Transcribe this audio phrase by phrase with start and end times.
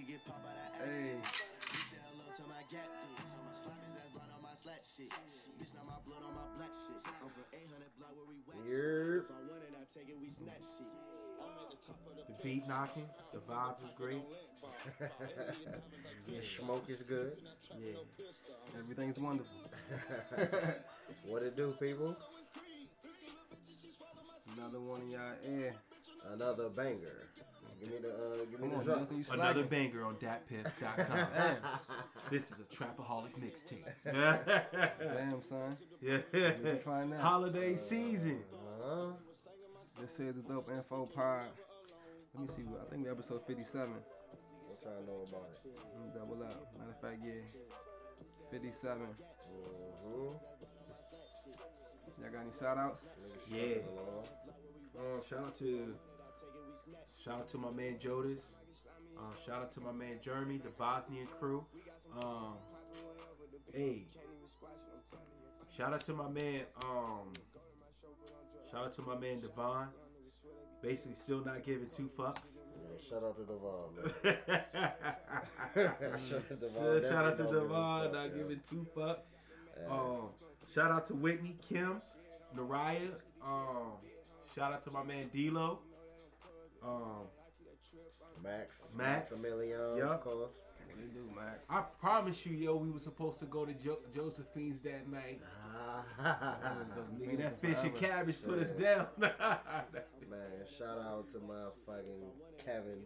[0.00, 1.16] pussy get popped by that Hey.
[2.08, 3.20] Hello to my gap bitch.
[3.44, 5.10] My slime is ass brown on my shit.
[5.58, 7.00] Bitch, my blood on my black shit.
[7.04, 8.58] I'm from 800 block where we wax.
[8.64, 10.16] If I want it, I take it.
[10.20, 10.88] We snatch shit.
[12.28, 13.08] The beat knocking.
[13.32, 14.22] The vibe is great.
[16.26, 17.36] the smoke is good.
[17.78, 18.00] Yeah.
[18.78, 19.56] Everything's wonderful.
[21.26, 22.16] what it do, people?
[24.56, 25.74] Another one in y'all air.
[26.32, 27.26] Another banger.
[27.80, 28.98] Give me the uh, give me Come the on, drop.
[29.00, 29.90] Justin, you Another slacking.
[29.90, 31.56] banger on datpiff.com.
[32.30, 33.84] This is a trapaholic mixtape.
[34.04, 35.76] damn, son.
[36.00, 36.18] yeah.
[36.30, 37.20] Where'd you find that?
[37.20, 38.40] Holiday season.
[38.54, 39.06] Uh-huh.
[40.00, 41.46] This is a dope info pod.
[42.34, 42.62] Let me see.
[42.80, 43.88] I think we episode 57.
[44.68, 45.58] What's y'all know about it?
[45.96, 46.72] Let me double up.
[46.78, 47.42] Matter of fact, yeah.
[48.52, 49.02] 57.
[49.02, 50.14] Mm-hmm.
[52.22, 53.06] Y'all got any shout outs?
[53.50, 53.82] Yeah.
[54.96, 55.94] Uh, shout out to
[57.22, 58.52] shout out to my man Jodis.
[59.16, 61.64] Uh, shout out to my man Jeremy, the Bosnian crew.
[62.22, 62.54] Um,
[63.74, 64.06] hey,
[65.76, 66.62] shout out to my man.
[66.84, 67.32] Um,
[68.70, 69.88] shout out to my man Devon.
[70.82, 72.58] Basically, still not giving two fucks.
[72.74, 74.14] Yeah, shout out to Devon,
[75.74, 77.02] shout out to Devon.
[77.02, 79.36] shout, out to Devon, not giving two fucks.
[79.90, 80.30] Um,
[80.72, 82.00] shout out to Whitney, Kim,
[82.56, 83.10] Naraya.
[83.44, 83.92] Um,
[84.54, 85.80] shout out to my man D'Lo.
[86.82, 87.26] Um,
[88.42, 88.84] Max.
[88.96, 89.30] Max.
[89.30, 90.10] Maximilian, Yup.
[90.10, 90.62] of course.
[90.86, 91.66] What they do, Max?
[91.68, 95.40] I promise you, yo, we were supposed to go to jo- Josephine's that night.
[97.18, 99.06] Nigga, that fish and cabbage put us down.
[99.18, 99.30] Man,
[100.78, 102.30] shout out to my fucking
[102.64, 103.02] Kevin,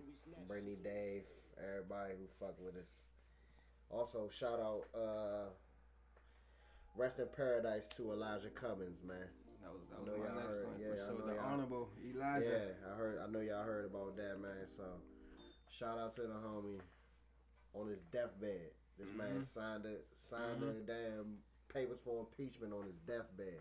[0.46, 1.22] Brittany, Dave,
[1.58, 3.04] everybody who fuck with us.
[3.90, 5.48] Also, shout out, uh,
[6.96, 9.28] rest in paradise to Elijah Cummings, man.
[9.64, 11.34] That was, that I was know my y'all heard- one yeah, for sure.
[11.34, 12.76] The Honorable Elijah.
[12.76, 13.18] Yeah, I heard.
[13.18, 14.66] I know y'all heard about that, man.
[14.68, 14.84] So,
[15.72, 16.80] shout out to the homie
[17.72, 18.70] on his deathbed.
[18.98, 19.44] This man Mhm.
[19.44, 21.42] signed it, signed the damn
[21.72, 23.60] papers for impeachment on his deathbed.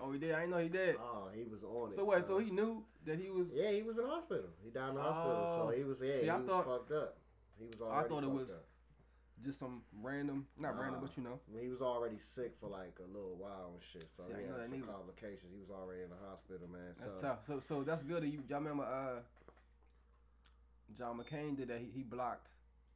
[0.00, 0.32] Oh, he did?
[0.32, 0.96] I didn't know he did.
[0.98, 1.94] Oh, he was on it.
[1.94, 2.24] so what?
[2.24, 3.54] So he knew that he was.
[3.54, 4.48] Yeah, he was in the hospital.
[4.62, 5.36] He died in the hospital.
[5.36, 5.70] Oh.
[5.70, 6.00] So he was.
[6.00, 7.18] Yeah, See, he I was thought- fucked up.
[7.58, 8.06] He was already.
[8.06, 8.64] I thought it was- Up.
[9.44, 11.40] Just some random, not random, but you know.
[11.60, 14.08] He was already sick for like a little while and shit.
[14.16, 15.52] So See, he had some nigga- complications.
[15.52, 16.94] He was already in the hospital, man.
[16.98, 17.44] That's so tough.
[17.46, 18.22] So, so that's good.
[18.22, 19.20] That you, y'all remember, uh,
[20.96, 21.78] John McCain did that.
[21.80, 22.48] He, he blocked.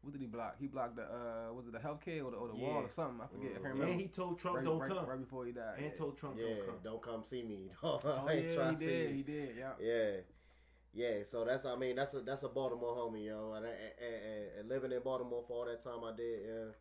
[0.03, 0.55] What did he block?
[0.61, 3.21] He blocked the, uh, was it the healthcare or the, or the wall or something?
[3.21, 3.59] I forget.
[3.59, 5.05] I can't and he told Trump right, don't right, come.
[5.05, 5.75] right before he died.
[5.79, 5.93] and yeah.
[5.99, 6.75] told Trump yeah, don't come.
[6.85, 7.73] don't come see me.
[7.83, 9.17] Oh yeah, he did.
[9.17, 9.57] He did.
[9.59, 9.73] Yeah.
[9.81, 10.11] Yeah,
[10.97, 11.23] yeah.
[11.25, 13.53] So that's I mean that's a that's a Baltimore homie, yo.
[13.57, 16.73] And, and, and, and living in Baltimore for all that time I did, yeah.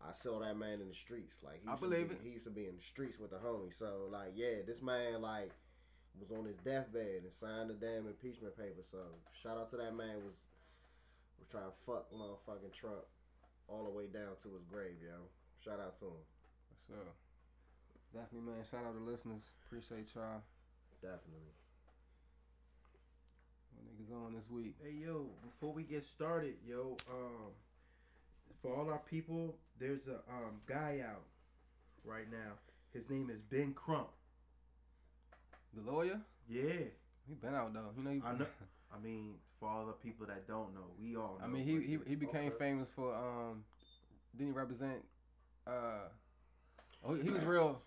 [0.00, 1.36] I saw that man in the streets.
[1.42, 2.22] Like he I used believe to it.
[2.22, 3.74] be, He used to be in the streets with the homie.
[3.76, 5.50] So like, yeah, this man like
[6.20, 8.82] was on his deathbed and signed the damn impeachment paper.
[8.88, 8.98] So
[9.42, 10.46] shout out to that man was
[11.38, 13.06] was trying to fuck motherfucking Trump
[13.68, 15.28] all the way down to his grave, yo.
[15.64, 16.24] Shout out to him.
[16.88, 16.94] So
[18.14, 18.64] definitely, man.
[18.70, 19.50] Shout out to listeners.
[19.66, 20.42] Appreciate y'all.
[21.02, 21.54] Definitely.
[23.74, 24.74] What niggas on this week?
[24.82, 27.52] Hey yo, before we get started, yo, um,
[28.62, 31.22] for all our people, there's a um guy out
[32.04, 32.54] right now.
[32.92, 34.08] His name is Ben Crump.
[35.74, 36.20] The lawyer.
[36.48, 36.84] Yeah,
[37.28, 37.90] He been out though.
[37.96, 38.10] You know.
[38.10, 38.46] He, I know.
[38.94, 41.44] I mean, for all the people that don't know, we all know.
[41.44, 43.64] I mean, he he, he became famous for um.
[44.36, 45.04] Didn't he represent?
[45.66, 46.08] Uh,
[47.04, 47.80] oh, he, he was real.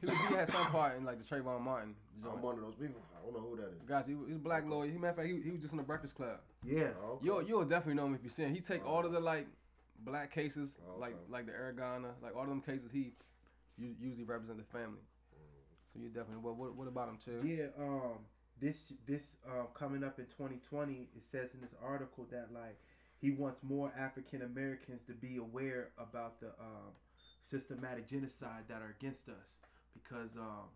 [0.00, 1.94] He, was, he had some part in like the Trayvon Martin.
[2.24, 2.42] I'm joint.
[2.42, 3.00] one of those people.
[3.16, 3.74] I don't know who that is.
[3.86, 4.90] Guys, he, he's a black lawyer.
[4.90, 6.38] He matter of fact, he, he was just in the Breakfast Club.
[6.64, 7.26] Yeah, Oh, okay.
[7.26, 8.54] You'll you'll definitely know him if you see him.
[8.54, 9.46] He take all of the like
[10.00, 11.00] black cases, Okay.
[11.00, 12.90] like like the Aragona, like all of them cases.
[12.92, 13.12] He
[13.78, 15.02] usually represent the family.
[15.92, 16.42] So you definitely.
[16.42, 17.46] What what, what about him, too?
[17.46, 17.66] yeah.
[17.78, 18.18] Um,
[18.60, 22.78] this this uh, coming up in 2020, it says in this article that like
[23.20, 26.92] he wants more African Americans to be aware about the um,
[27.42, 29.58] systematic genocide that are against us
[29.94, 30.68] because um,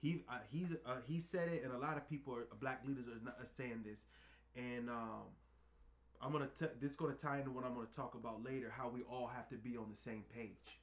[0.00, 3.06] he uh, he's uh, he said it and a lot of people are black leaders
[3.06, 4.00] are, not, are saying this.
[4.56, 5.28] And um,
[6.22, 9.02] I'm gonna t- this gonna tie into what I'm gonna talk about later how we
[9.02, 10.80] all have to be on the same page.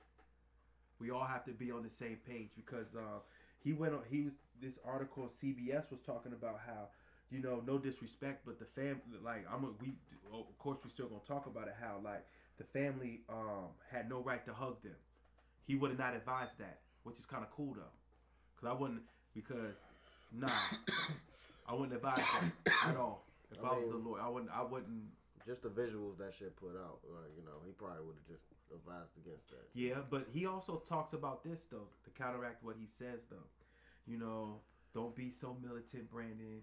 [0.99, 3.19] We all have to be on the same page because uh,
[3.63, 6.89] he went on he was this article CBS was talking about how
[7.31, 9.93] you know no disrespect but the fam like I'm a, we
[10.31, 12.25] of course we still gonna talk about it how like
[12.57, 14.95] the family um, had no right to hug them.
[15.65, 17.93] He would have not advised that which is kind of cool though
[18.57, 19.01] because I wouldn't
[19.33, 19.77] because
[20.33, 20.47] nah
[21.67, 24.63] I wouldn't advise that at all if I, I was the lawyer I wouldn't I
[24.63, 25.11] wouldn't
[25.45, 28.47] Just the visuals that shit put out, like you know, he probably would have just
[28.75, 29.63] advised against that.
[29.73, 33.47] Yeah, but he also talks about this though to counteract what he says though.
[34.05, 34.59] You know,
[34.93, 36.61] don't be so militant, Brandon.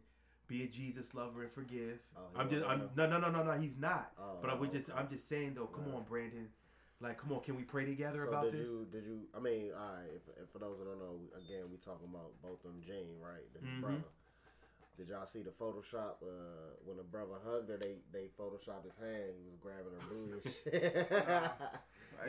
[0.48, 2.00] Be a Jesus lover and forgive.
[2.14, 3.52] Oh, I'm just, I'm, no, no, no, no, no.
[3.52, 4.12] He's not.
[4.18, 4.78] Oh, but I would okay.
[4.78, 5.64] just, I'm just saying though.
[5.66, 5.94] Come Right.
[5.94, 6.48] on, Brandon.
[7.00, 8.60] Like, come on, can we pray together So about did this?
[8.70, 9.20] you did you?
[9.36, 10.08] I mean, all right.
[10.14, 13.44] If, if for those that don't know, again, we talking about Botham Jean, right?
[13.52, 13.80] His Mhm.
[13.80, 14.04] brother.
[14.96, 17.76] Did y'all see the Photoshop uh, when the brother hugged her?
[17.76, 19.34] They they photoshopped his hand.
[19.36, 20.40] He was grabbing her booty.
[20.44, 21.10] and shit.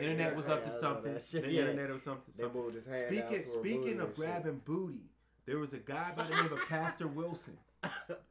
[0.00, 1.14] Internet was up to Yeah, I know something.
[1.14, 1.60] The Yeah.
[1.60, 2.34] internet was something.
[2.36, 2.60] they something.
[2.60, 3.04] moved his hand.
[3.06, 4.16] Speaking down to her speaking of and shit.
[4.16, 5.04] grabbing booty,
[5.46, 7.56] there was a guy by the name of Pastor Wilson.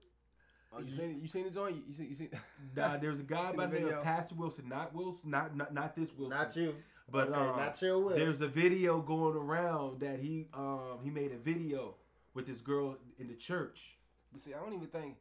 [0.77, 1.18] Oh, you seen it?
[1.22, 1.81] You seen it on?
[1.88, 2.06] You see?
[2.06, 2.30] You see?
[2.75, 5.56] Nah, there was a guy by the the name of Pastor Wilson, not Wilson, not
[5.56, 6.75] not not this Wilson, Not you,
[7.10, 8.16] but okay, um, not your will.
[8.16, 11.95] there's a video going around that he um he made a video
[12.33, 13.98] with this girl in the church.
[14.33, 15.16] But see, I don't even think.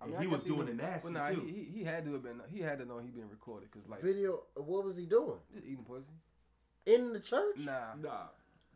[0.00, 1.42] I And mean, he I was doing been- it nasty, Well, nah, too.
[1.46, 2.40] He, he, he had to have been.
[2.52, 4.40] He had to know he been recorded because like Video.
[4.56, 6.10] What was he doing eating pussy.
[6.86, 7.58] in the church?
[7.58, 8.26] Nah, Nah,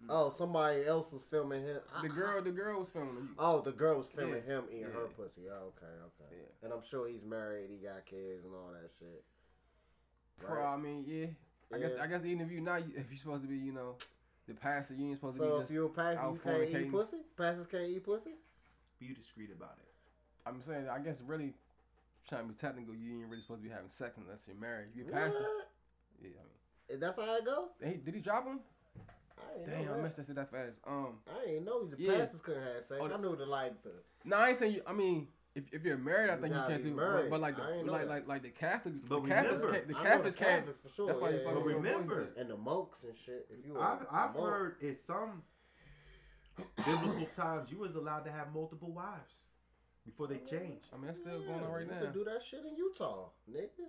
[0.09, 1.79] Oh, somebody else was filming him.
[2.03, 3.15] the girl, the girl was filming.
[3.17, 5.43] You, Oh, the girl was filming Yeah, him eating her pussy.
[5.51, 6.31] Oh, okay, okay.
[6.37, 6.65] Yeah.
[6.65, 7.71] And I'm sure he's married.
[7.71, 9.25] He got kids and all that shit.
[10.39, 11.27] Pro, I mean, yeah.
[11.75, 13.97] I guess I guess even if you not if you're supposed to be, you know,
[14.47, 15.73] the pastor, you ain't supposed to So be if just.
[15.73, 16.91] you're a pastor, out you can't eat fornicating.
[16.93, 17.17] pussy.
[17.37, 18.31] Pastors can't eat pussy.
[19.01, 19.89] be discreet about it.
[20.49, 21.55] I'm saying, I guess really
[22.29, 24.89] trying to be technical, you ain't really supposed to be having sex unless you're married.
[24.95, 25.69] You're a pastor, What?
[26.23, 26.29] yeah.
[26.39, 27.69] I mean, That's how I go.
[27.83, 28.61] Hey, did he drop him?
[29.39, 30.79] I Damn, know I missed that shit that fast.
[30.87, 32.19] Um, I ain't know the Yeah.
[32.19, 33.01] pastors couldn't have sex.
[33.03, 33.91] Oh, I knew the like the.
[34.25, 34.83] no, I ain't saying you.
[34.87, 36.95] I mean, if, if you're married, I think you gotta can't do.
[36.95, 37.31] married.
[37.31, 39.63] But, but like the I ain't know like like like the Catholics, But the Catholics
[39.65, 39.89] remember- can't.
[39.89, 40.59] The I know Catholics the can't.
[40.59, 41.07] Catholics for sure.
[41.09, 41.55] That's why you fucking yeah.
[41.65, 43.47] with boys and remember- And the monks and shit.
[43.51, 45.43] If you were I've, a I've monk, heard in some
[46.85, 49.35] biblical times you was allowed to have multiple wives
[50.05, 50.87] before they changed.
[50.93, 52.01] I mean, that's still going on right you now.
[52.01, 53.89] could do that shit in Utah, nigga.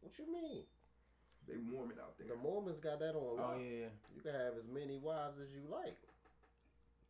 [0.00, 0.62] What you mean?
[1.48, 2.28] They Mormon out there.
[2.28, 3.56] The Mormons got that on Oh lock.
[3.60, 3.92] yeah, yeah.
[4.14, 5.96] You can have as many wives as you like.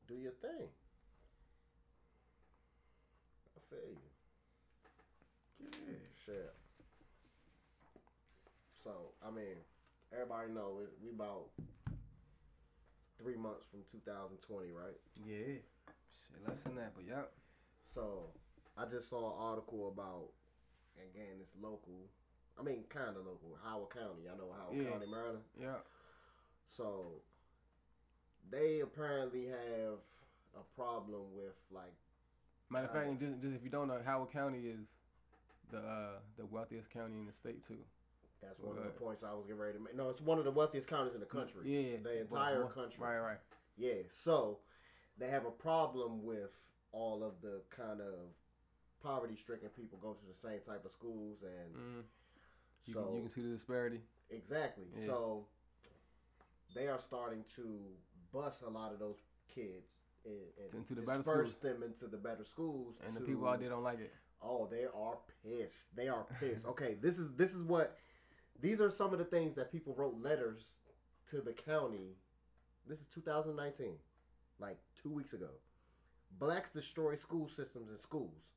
[0.09, 0.69] Do your thing.
[3.57, 5.69] I feel you.
[5.87, 5.95] Yeah.
[6.27, 6.55] Shit.
[8.83, 8.91] So
[9.25, 9.57] I mean,
[10.13, 11.47] everybody know it, we about
[13.23, 14.97] three months from 2020, right?
[15.25, 15.61] Yeah.
[16.11, 17.23] Shit, less than that, but yeah.
[17.85, 18.33] So
[18.77, 20.31] I just saw an article about,
[20.99, 22.09] again, it's local.
[22.59, 24.29] I mean, kind of local, Howard County.
[24.33, 24.91] I know Howard Yeah.
[24.91, 25.43] County, Maryland.
[25.61, 25.77] Yeah.
[26.67, 27.07] So
[28.51, 29.99] they apparently have
[30.55, 31.93] a problem with like
[32.71, 34.87] Matter of fact, just, just if you don't know, Howard County is
[35.71, 37.79] the uh, the wealthiest county in the state too.
[38.41, 39.95] that's one of the points I was getting ready to make.
[39.95, 41.63] No, it's one of the wealthiest counties in the country.
[41.65, 42.99] Yeah, the entire country.
[42.99, 43.39] Right, right.
[43.77, 44.59] Yeah, so
[45.19, 46.51] they have a problem with
[46.93, 48.15] all of the kind of
[49.03, 52.03] poverty-stricken people go to the same type of schools, and Mm.
[52.87, 54.01] You, so can, you can see the disparity.
[54.31, 54.85] exactly.
[54.97, 55.07] Yeah.
[55.07, 55.47] So
[56.75, 57.79] they are starting to
[58.33, 59.19] bust a lot of those
[59.55, 60.35] kids and,
[60.65, 61.63] and Into the better disperse schools.
[61.63, 62.97] them into the better schools.
[63.07, 64.13] And the people out there don't like it.
[64.43, 65.95] Oh, they are pissed.
[65.95, 66.67] They are pissed.
[66.67, 67.97] okay, this is this is what
[68.61, 70.77] these are some of the things that people wrote letters
[71.31, 72.17] to the county.
[72.89, 73.95] This is 2019,
[74.59, 75.51] like two weeks ago.
[76.39, 78.51] Blacks destroy school systems and schools.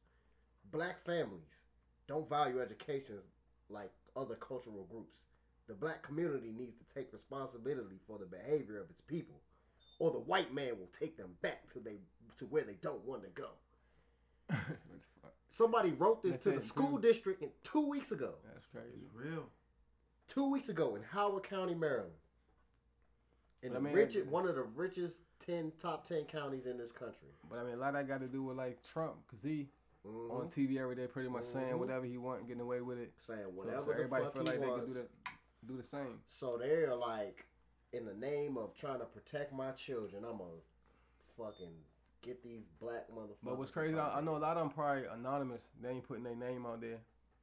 [0.71, 1.63] Black families
[2.07, 3.19] don't value education
[3.69, 5.25] like other cultural groups.
[5.67, 9.41] The black community needs to take responsibility for the behavior of its people,
[9.99, 11.97] or the white man will take them back to they
[12.37, 13.49] to where they don't want to go.
[15.49, 17.01] Somebody wrote this That's to the school dude.
[17.03, 18.33] district in two weeks ago.
[18.51, 18.89] That's crazy.
[19.05, 19.45] It's real.
[20.27, 22.11] Two weeks ago in Howard County, Maryland.
[23.63, 26.77] In But the I mean, richest, one of the richest ten top ten counties in
[26.77, 27.29] this country.
[27.49, 29.67] But I mean, a lot of that got to do with like Trump, cause he
[30.05, 30.31] Mhm.
[30.31, 31.79] on TV every day, pretty much saying Mhm.
[31.79, 33.13] whatever he want, getting away with it.
[33.17, 35.07] Saying So, whatever so the everybody feel like they can do the
[35.65, 36.21] do the same.
[36.27, 37.45] So they're like,
[37.91, 40.61] in the name of trying to protect my children, I'm gonna
[41.37, 41.83] fucking
[42.21, 43.37] get these black motherfuckers.
[43.43, 45.63] But what's crazy, I, I know a lot of them probably anonymous.
[45.81, 46.99] They ain't putting their name out there,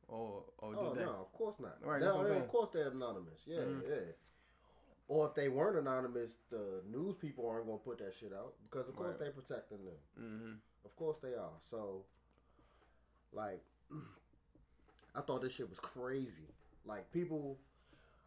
[0.09, 1.85] or or Oh no, of course not.
[1.85, 2.43] Right, No, that's what I'm they- saying.
[2.43, 3.47] of course they're anonymous.
[3.47, 3.89] Yeah, Mhm.
[3.89, 4.13] yeah.
[5.09, 8.89] Or if they weren't anonymous, the news people aren't gonna put that shit out because
[8.89, 9.19] of course Right.
[9.19, 9.99] they protecting them.
[10.19, 10.53] Mm-hmm.
[10.85, 11.59] Of course they are.
[11.61, 12.05] So,
[13.33, 13.63] like,
[15.15, 16.49] I thought this shit was crazy.
[16.85, 17.59] Like people,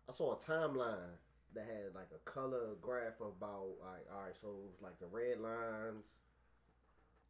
[0.10, 1.18] I saw a timeline
[1.54, 5.08] that had like a color graph about like, all right, so it was like the
[5.08, 6.06] red lines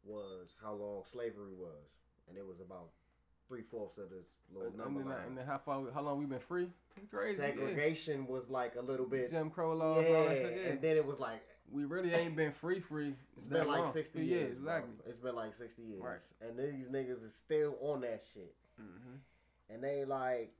[0.04, 1.90] was how long slavery was,
[2.28, 2.90] and it was about
[3.48, 5.18] three fourths of this little And, number then, line.
[5.28, 6.68] and then how far, how long we been free?
[6.96, 7.40] It's crazy.
[7.40, 7.48] yeah.
[7.48, 9.30] Segregation was like a little bit.
[9.30, 10.36] Jim Crow laws yeah, and all that.
[10.56, 10.68] Yeah.
[10.70, 13.14] and then it was like we really ain't been free, free.
[13.38, 13.92] It's that been like long.
[13.92, 14.58] 60 years.
[14.58, 14.74] bro.
[14.76, 14.94] exactly.
[15.08, 16.02] It's been like 60 years.
[16.02, 16.18] Right.
[16.40, 18.54] And these niggas is still on that shit.
[18.80, 19.74] Mm-hmm.
[19.74, 20.52] And they like,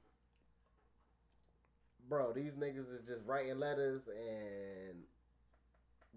[2.09, 4.99] bro, these niggas is just writing letters and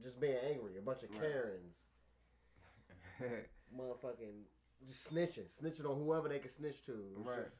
[0.02, 0.76] just being angry.
[0.78, 1.20] A bunch of Right.
[1.20, 1.76] Karens.
[3.76, 4.42] Motherfucking
[4.86, 5.46] just snitching.
[5.52, 6.92] Snitching on whoever they can snitch to.
[7.16, 7.44] It's Right.
[7.44, 7.56] just-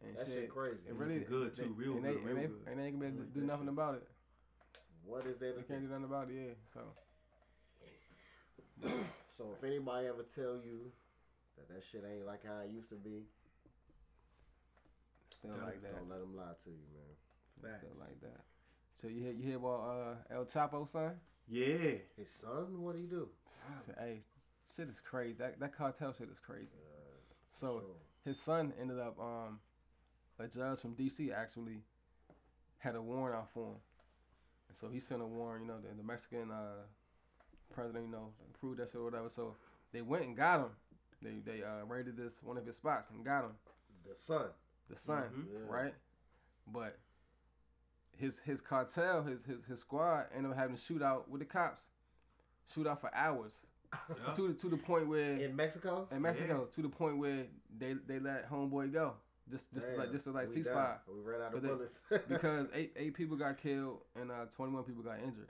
[0.00, 0.78] And That shit crazy.
[0.86, 2.66] It really looking good, they- too, real and they, good, real and they, good.
[2.68, 3.72] And they ain't gonna be I able to like do nothing shit.
[3.72, 4.08] about it.
[5.04, 5.86] What is there They can't do?
[5.86, 6.34] do nothing about it.
[6.34, 6.54] Yeah.
[6.72, 6.94] So
[9.36, 10.92] So if anybody ever tell you
[11.56, 13.26] that that shit ain't like how it used to be,
[15.38, 15.94] still Gotta- like that.
[15.96, 17.16] don't let them lie to you, man.
[17.72, 17.86] Facts.
[17.96, 18.44] Still like that.
[18.94, 19.80] So you hear you hear about
[20.30, 21.18] uh, El Chapo son?
[21.48, 21.98] Yeah.
[22.16, 23.28] His son, what do he do?
[23.98, 24.20] Hey,
[24.78, 25.34] shit is crazy.
[25.38, 26.68] That that cartel shit is crazy.
[27.50, 27.96] So Sure.
[28.24, 29.58] his son ended up um
[30.38, 31.82] a judge from DC actually
[32.78, 33.76] had a warrant out for him.
[34.68, 36.84] And so he sent a warrant, you know, the, the Mexican uh
[37.72, 39.28] president, you know, approved that shit or whatever.
[39.28, 39.56] So
[39.92, 40.70] they went and got him.
[41.20, 43.52] They they uh raided this one of his spots and got him.
[44.08, 44.46] the son.
[44.88, 45.46] The son, Mhm.
[45.52, 45.58] Yeah.
[45.68, 45.94] right?
[46.66, 46.98] But
[48.16, 51.88] his his cartel, his his his squad ended up having a shootout with the cops.
[52.72, 53.60] Shootout for hours.
[54.26, 54.32] Yeah.
[54.34, 56.08] To the to the point where In Mexico?
[56.10, 57.46] in Mexico to the point where
[57.78, 59.14] they they let homeboy go
[59.50, 60.98] just just to like Damn, just like ceasefire.
[61.08, 62.02] We ran out of But they- bullets.
[62.28, 65.48] because eight eight people got killed and uh 21 people got injured.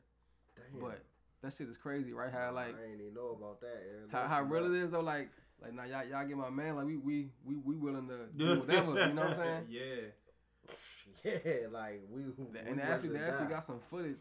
[0.56, 0.80] Damn.
[0.80, 1.02] But
[1.42, 2.32] that shit is crazy, right?
[2.32, 3.82] How like I ain't even know about that.
[3.90, 4.08] Aaron.
[4.10, 5.00] how, how real it is though.
[5.00, 5.30] Like
[5.60, 6.76] like now y'all y'all get my man.
[6.76, 8.92] Like we we we we willing to do whatever.
[9.08, 9.64] you know what I'm saying?
[9.68, 9.80] Yeah.
[11.24, 12.22] Yeah, like we.
[12.26, 14.18] we And they actually they actually got some footage.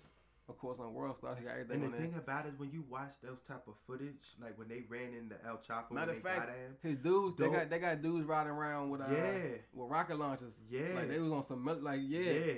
[0.50, 2.02] Of course, on World Star, they got everything And the on there.
[2.02, 5.36] thing about it, when you watch those type of footage, like when they ran into
[5.46, 8.26] El Chapo, Matter of they fact, got him, His dudes, they got they got dudes
[8.26, 9.58] riding around with uh Yeah.
[9.74, 10.58] with rocket launchers.
[10.70, 10.94] Yeah.
[10.96, 12.54] like they was on some mil- like yeah, yeah.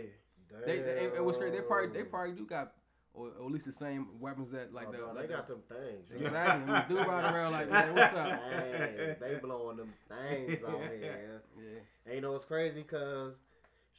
[0.66, 1.52] They, they it, it was great.
[1.52, 2.74] They probably they probably do got
[3.16, 5.34] or, or at least the same weapons that like oh, the no, like they the-
[5.34, 6.10] got them things.
[6.12, 6.28] yo.
[6.28, 6.72] exactly.
[6.74, 8.40] I mean, dude riding around like man, what's up?
[8.52, 11.42] Dang, they blowing them things out here.
[11.58, 13.36] Yeah, And you know it's crazy because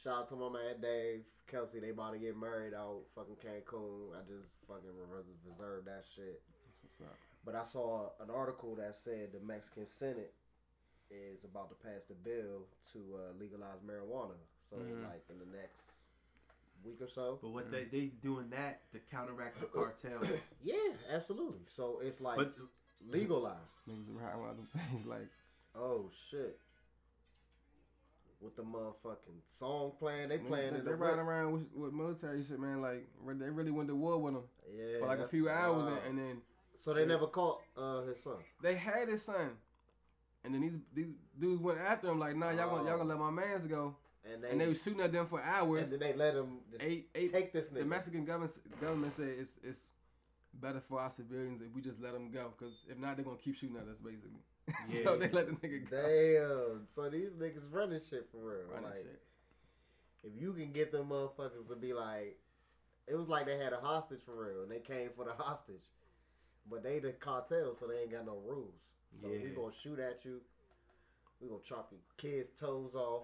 [0.03, 1.79] shout out to my man Dave Kelsey.
[1.79, 4.15] They about to get married out fucking Cancun.
[4.15, 4.89] I just fucking
[5.45, 6.41] reserved that shit.
[6.65, 7.17] that's what's up.
[7.45, 10.33] But I saw an article that said the Mexican Senate
[11.09, 14.37] is about to pass the bill to uh, legalize marijuana.
[14.69, 15.03] So Mhm.
[15.03, 15.83] like in the next
[16.85, 17.39] week or so.
[17.41, 20.27] But what they they doing that to counteract the cartels.
[20.63, 20.75] Yeah,
[21.11, 21.65] absolutely.
[21.75, 22.55] So it's like but
[23.05, 23.57] legalized.
[23.89, 25.27] Niggas be riding around them things like
[25.75, 26.57] Oh shit.
[28.41, 31.93] With the motherfucking song playing, they playing they, in they the riding around with, with
[31.93, 32.81] military shit, man.
[32.81, 33.07] Like
[33.39, 34.41] they really went to war with him
[34.75, 35.97] Yeah, for like a few hours, wild.
[36.09, 36.41] and, then
[36.75, 38.37] so they never caught uh, his son.
[38.63, 39.51] they had his son,
[40.43, 43.19] and then these these dudes went after him like, nah, y'all gonna y'all gonna let
[43.19, 43.95] my man's go,
[44.25, 45.93] And they, and they was shooting at them for hours.
[45.93, 47.85] and then they let them Eight- eight- take this The.
[47.85, 49.89] Mexican government government said it's it's
[50.55, 53.37] better for our civilians if we just let them go, because if not, they're gonna
[53.37, 54.41] keep shooting at us basically.
[54.85, 55.15] so Yeah.
[55.19, 55.97] they let the nigga go.
[56.77, 56.87] Damn.
[56.87, 58.67] So these niggas running shit for real.
[58.69, 59.21] Running like shit.
[60.23, 62.37] if you can get them motherfuckers to be like,
[63.07, 65.89] it was like they had a hostage for real, and they came for the hostage,
[66.69, 68.75] but they the cartel, so they ain't got no rules.
[69.21, 70.39] So we gonna shoot at you.
[71.41, 73.23] We gonna chop your kids' toes off.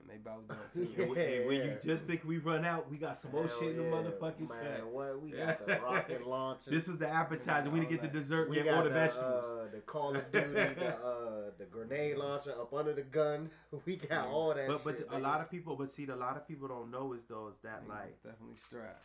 [0.00, 0.88] And they bowed down too.
[0.96, 1.22] Yeah.
[1.22, 3.84] and when, you just think we run out, we got some more shit in the
[3.84, 3.90] yeah.
[3.90, 4.48] motherfucking man.
[4.48, 4.92] sack.
[4.92, 6.70] What we got the rocket launcher.
[6.70, 7.70] This is the appetizer.
[7.70, 9.44] We didn't get the dessert we got or the the, vegetables.
[9.44, 13.50] Uh, the Call of Duty, the uh, the grenade launcher up under the gun.
[13.86, 14.68] We got all that.
[14.68, 17.12] but but shit, a lot of people, but see, a lot of people don't know
[17.12, 19.04] is though is that like definitely strapped.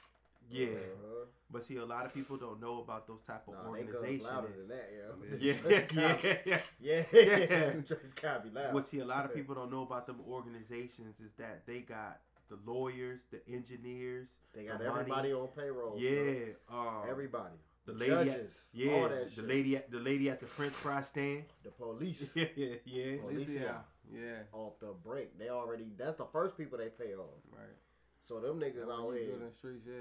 [0.50, 0.68] Yeah.
[0.68, 1.26] Uh-huh.
[1.52, 4.24] But see, a lot of people don't know about those type of Nah, organizations.
[4.30, 5.38] louder than that, yo.
[5.40, 5.54] Yeah,
[5.94, 6.62] yeah, yeah.
[6.80, 7.74] Yeah, Yeah.
[7.82, 8.74] Just gotta be loud.
[8.74, 12.20] What see, a lot of people don't know about them organizations is that they got
[12.50, 15.00] the lawyers, the engineers, They got the money.
[15.00, 15.96] everybody on payroll.
[15.98, 17.56] Yeah, um, everybody.
[17.86, 19.48] the The lady, at, judges, yeah, all that the shit.
[19.48, 21.46] lady at the lady at the French fry stand.
[21.64, 23.18] The police yeah, yeah, yeah.
[23.22, 23.78] Police, yeah.
[24.12, 25.38] yeah, off the break.
[25.40, 25.88] They already.
[25.98, 27.42] That's the first people they pay off.
[27.52, 27.76] right.
[28.24, 29.26] So them niggas That out here.
[29.26, 29.94] good in the streets, yeah.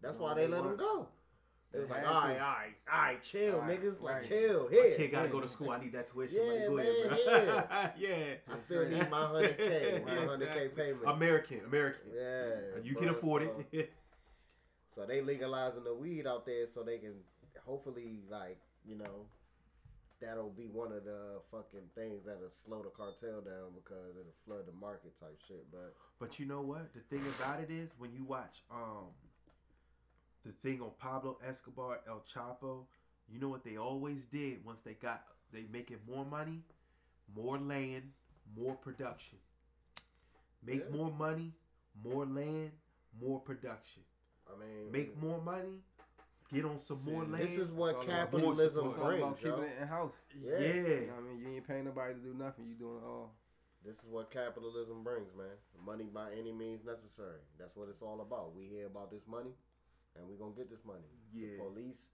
[0.00, 1.06] That's Well, why they they let them go.
[1.70, 2.28] They They was like, had all to.
[2.28, 4.24] right, all right, all right, chill, All right, niggas, like right.
[4.28, 4.64] chill.
[4.64, 5.70] My Here, kid gotta go to school.
[5.70, 6.66] I need that tuition Yeah, money.
[6.66, 7.90] Go man, ahead, bro.
[7.98, 8.34] yeah.
[8.52, 11.02] I still need my hundred k, my hundred k payment.
[11.06, 12.02] American, American.
[12.16, 13.92] Yeah, You can afford so- it.
[14.94, 17.14] So they legalizing the weed out there, so they can
[17.64, 19.26] hopefully like you know
[20.20, 24.66] that'll be one of the fucking things that'll slow the cartel down because it'll flood
[24.66, 25.66] the market type shit.
[25.70, 26.92] But But you know what?
[26.94, 29.08] The thing about it is when you watch um
[30.44, 32.84] the thing on Pablo Escobar, El Chapo,
[33.28, 35.22] you know what they always did once they got
[35.52, 36.62] they making more money,
[37.34, 38.12] more land,
[38.56, 39.38] more production.
[40.62, 40.96] Make Yeah.
[40.96, 41.52] more money,
[42.02, 42.72] more land,
[43.20, 44.02] more production.
[44.50, 45.82] I mean, Make more money,
[46.52, 47.48] get on some more land.
[47.48, 50.14] This is what It's all about- capitalism It's all about brings, keeping it in house.
[50.34, 50.58] Yeah.
[50.58, 50.66] yeah.
[50.66, 51.38] You know I mean?
[51.38, 52.66] You ain't paying nobody to do nothing.
[52.66, 53.34] You doing it all.
[53.84, 55.56] This is what capitalism brings, man.
[55.84, 57.40] Money by any means necessary.
[57.58, 58.54] That's what it's all about.
[58.54, 59.54] We hear about this money,
[60.16, 61.06] and we gonna get this money.
[61.32, 61.56] Yeah.
[61.56, 62.10] The police,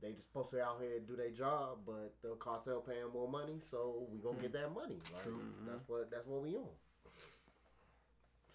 [0.00, 3.60] they just supposed to out here do their job, but the cartel paying more money,
[3.60, 4.62] so we gonna get hmm.
[4.62, 4.98] that money.
[5.12, 5.40] Like True.
[5.66, 5.92] that's mm-hmm.
[5.92, 6.72] what that's what we on.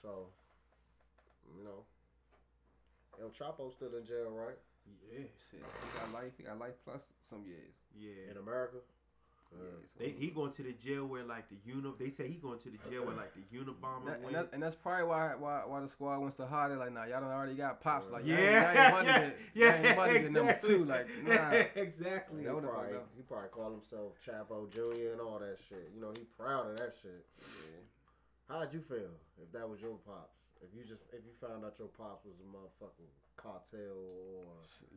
[0.02, 0.28] So,
[1.58, 1.84] you know,
[3.22, 4.58] El Chapo still in jail, right?
[5.12, 5.20] Yeah.
[5.52, 6.32] Shit, he got life.
[6.38, 7.74] He got life plus some years.
[7.96, 8.32] Yeah.
[8.32, 8.78] In America.
[9.52, 11.92] Yeah, Uh, They, he going to the jail where like the uni.
[12.00, 14.36] They say he going to the jail where like the Unabomber That- and, went.
[14.36, 16.72] that, and that's probably why why why the squad went so hard.
[16.72, 18.10] They're like, nah, y'all done already got pops.
[18.12, 20.32] Like, yeah, y'all ain't, y'all ain't about to yeah, yeah, y'all ain't about to get
[20.32, 20.70] number exactly.
[20.70, 20.86] two.
[20.86, 21.82] Like, nah.
[21.82, 22.42] exactly.
[22.42, 23.08] he, probably, fucked up.
[23.18, 25.12] he probably called himself Chapo Jr.
[25.14, 25.92] and all that shit.
[25.96, 27.26] You know, he proud of that shit.
[27.42, 27.82] Yeah.
[28.56, 30.39] How'd you feel if that was your pops?
[30.62, 33.96] If you just if you found out your pops was a motherfucking cartel
[34.44, 34.44] or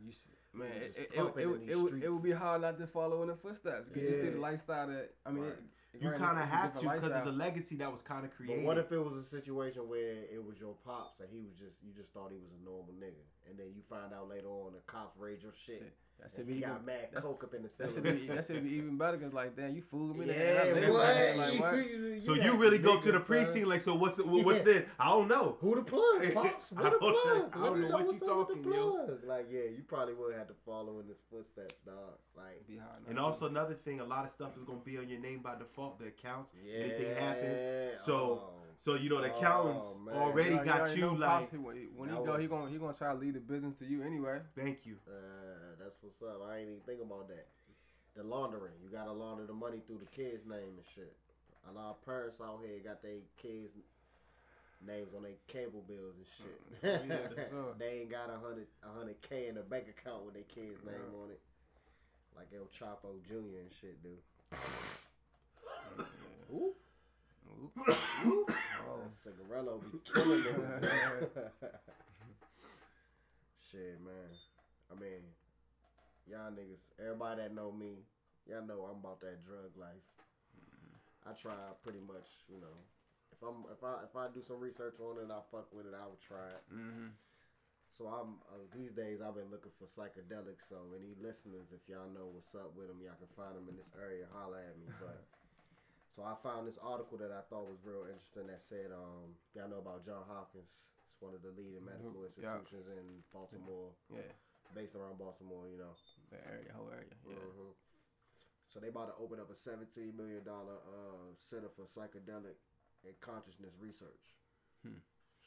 [0.05, 2.63] You see, man, was it, it, it, it, would- it, would, it would be hard
[2.63, 5.55] not to follow in the footsteps because you see the lifestyle that I mean, Right.
[6.01, 8.25] You kind of it's- it's a have to because of the legacy that was kind
[8.25, 8.65] of created.
[8.65, 11.53] But what if it was a situation where it was your pops and he was
[11.53, 14.49] just you just thought he was a normal nigga, and then you find out later
[14.49, 15.93] on the cops raid your shit, Shit,
[16.23, 18.03] that and should he be got even, mad that's- coke up in the that should
[18.05, 20.27] be that should be even better because like, damn, you fooled me.
[20.27, 20.99] yeah, Yeah, I live what?
[21.03, 21.37] like that.
[21.37, 21.75] Like, what?
[21.87, 24.65] You- so you really go to the precinct like, so what's the, what, what's Yeah.
[24.65, 24.85] this?
[25.01, 25.57] I don't know.
[25.61, 26.69] Who the plug, pops?
[26.71, 27.51] Who I the don't- plug?
[27.53, 28.91] I don't me know what what's you up with the talking, yo.
[29.07, 29.19] plug.
[29.27, 31.97] Like, yeah, you probably would have to follow in his footsteps, dog.
[32.37, 33.07] Like, behind.
[33.09, 35.57] And also another thing, a lot of stuff is gonna be on your name by
[35.57, 35.99] default.
[35.99, 38.01] The accounts, yeah, anything happens.
[38.05, 38.15] So,
[38.45, 38.51] oh.
[38.79, 40.15] So you know the Oh, accountants man.
[40.15, 41.51] already You got already you like.
[41.51, 43.41] He- when he, when he That go, he gonna he gonna try to lead the
[43.41, 44.41] business to you anyway.
[44.57, 44.97] Thank you.
[45.07, 45.13] Uh,
[45.79, 46.43] that's what's up.
[46.49, 47.47] I ain't even think about that.
[48.17, 48.73] The laundering.
[48.83, 51.15] You gotta launder the money through the kids' name and shit.
[51.71, 53.73] A lot of parents out here got their kids'
[54.85, 56.61] names on their cable bills and shit.
[57.09, 57.75] Yeah, sure.
[57.79, 60.83] they ain't got a hundred a hundred K in a bank account with their kids'
[60.85, 61.41] name on it.
[62.37, 63.61] Like El Chapo Jr.
[63.61, 64.11] and shit do.
[66.53, 66.75] Ooh.
[67.63, 68.51] Oop.
[68.89, 70.59] Oh, Cigarello be killing them.
[73.71, 74.31] Shit, man.
[74.91, 75.23] I mean,
[76.29, 78.03] y'all niggas, everybody that know me,
[78.49, 80.07] y'all know I'm about that drug life.
[81.23, 82.75] I try pretty much, you know.
[83.31, 85.95] If I'm if I if I do some research on it, I fuck with it.
[85.95, 86.65] I would try it.
[86.67, 87.15] Mm-hmm.
[87.87, 90.67] So I'm uh, these days I've been looking for psychedelics.
[90.67, 93.79] So any listeners, if y'all know what's up with them, y'all can find them in
[93.79, 94.27] this area.
[94.35, 94.91] Holla at me.
[94.99, 95.23] But
[96.15, 99.69] so I found this article that I thought was real interesting that said, um, y'all
[99.69, 100.69] know about John Hopkins.
[101.09, 102.57] It's one of the leading medical Yeah.
[102.61, 104.33] institutions in Baltimore, Yeah,
[104.75, 105.69] based around Baltimore.
[105.69, 105.95] You know.
[106.31, 107.13] the area, whole area.
[107.25, 107.37] Yeah.
[107.37, 107.75] Mhm.
[108.73, 112.57] So they about to open up a seventeen million dollar uh, center for psychedelic
[113.05, 114.37] and consciousness research.
[114.83, 114.97] Hmm.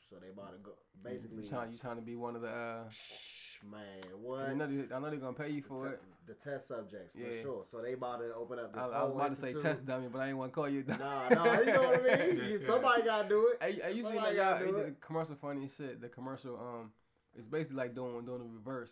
[0.10, 0.72] So they about to go
[1.04, 1.44] basically.
[1.44, 2.50] You trying, you trying to be one of the?
[2.50, 3.82] Uh, Shh, man.
[4.22, 4.42] what?
[4.42, 6.02] I know, they, I know they're gonna pay you the, for te- it.
[6.28, 7.42] the test subjects for Yeah.
[7.42, 7.64] sure.
[7.70, 10.08] So they about to open up this I, I was about to say test dummy,
[10.12, 10.84] but I ain't want to call you.
[10.84, 11.00] that.
[11.00, 12.60] Nah, nah, you know what I mean.
[12.60, 13.64] Somebody gotta do it.
[13.64, 15.02] Hey, hey, you Somebody like gotta y'all, do the it.
[15.02, 16.02] commercial funny shit.
[16.02, 16.92] The commercial, um,
[17.36, 18.92] it's basically like doing doing the reverse,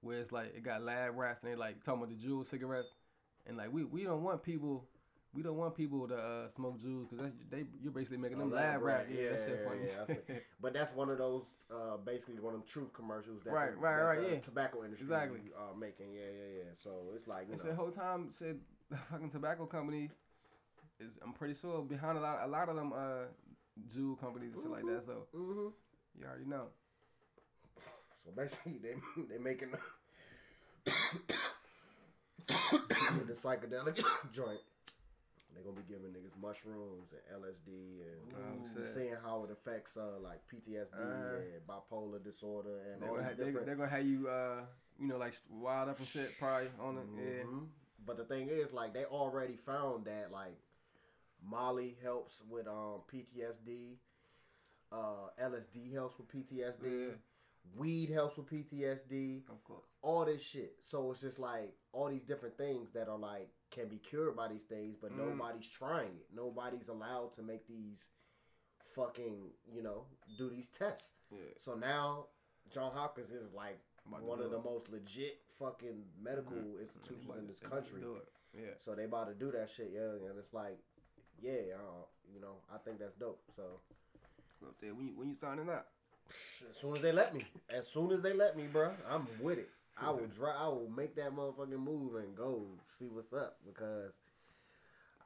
[0.00, 2.94] where it's like it got lab rats and they like talking about the Juul cigarettes,
[3.46, 4.84] and like we we don't want people.
[5.34, 8.54] We don't want people to uh, smoke Juuls because they you're basically making them Oh,
[8.54, 9.06] lab rat.
[9.10, 9.80] Yeah, that Yeah, shit funny.
[9.86, 13.52] yeah, I But that's one of those, uh, basically one of them truth commercials that
[13.52, 14.40] Right, the, right, that right, the yeah.
[14.40, 15.40] tobacco industry Exactly.
[15.56, 16.12] are making.
[16.12, 16.70] Yeah, yeah, yeah.
[16.84, 18.58] So it's like you And know, shit, whole time said
[18.90, 20.10] the fucking tobacco company
[21.00, 23.24] is I'm pretty sure behind a lot a lot of them uh
[23.88, 25.04] Juul companies and shit like that.
[25.06, 25.68] So hmm
[26.18, 26.66] you already know.
[28.22, 28.94] So basically, they
[29.30, 29.78] they making the
[33.32, 33.98] psychedelic
[34.32, 34.60] joint.
[35.54, 38.92] They're gonna be giving niggas mushrooms and LSD and Oh, shit.
[38.94, 41.36] seeing how it affects uh like PTSD Uh-huh.
[41.36, 43.66] and bipolar disorder and They're all gonna, these have, they, different.
[43.66, 44.64] they're gonna have you uh
[44.98, 47.06] you know like wild up and shit probably on it.
[47.16, 47.42] Yeah.
[47.44, 47.68] Mhm.
[48.04, 50.58] But the thing is, like, they already found that like
[51.44, 53.98] Molly helps with um PTSD.
[54.90, 56.82] Uh, LSD helps with PTSD.
[57.08, 57.14] Yeah.
[57.76, 59.48] Weed helps with PTSD.
[59.48, 59.86] Of course.
[60.02, 60.76] all this shit.
[60.82, 64.46] So it's just like all these different things that are like can be cured by
[64.48, 65.16] these things, but Mm.
[65.18, 66.28] nobody's trying it.
[66.32, 67.98] Nobody's allowed to make these
[68.94, 70.06] fucking, you know,
[70.36, 71.10] do these tests.
[71.30, 71.38] Yeah.
[71.58, 72.28] So now
[72.70, 76.80] John Hopkins is like one of the most legit fucking medical Mhm.
[76.80, 78.16] institutions in this they about to country.
[78.16, 78.28] It.
[78.54, 78.74] Yeah.
[78.84, 80.78] So they about to do that shit, yeah, and it's like,
[81.40, 83.42] yeah, uh, you know, I think that's dope.
[83.56, 83.80] So
[84.66, 85.90] up there when you when you signing up.
[86.70, 89.58] as soon as they let me, as soon as they let me, bro, I'm with
[89.58, 89.70] it.
[89.96, 90.56] I will drive.
[90.58, 94.14] I will make that motherfucking move and go see what's up because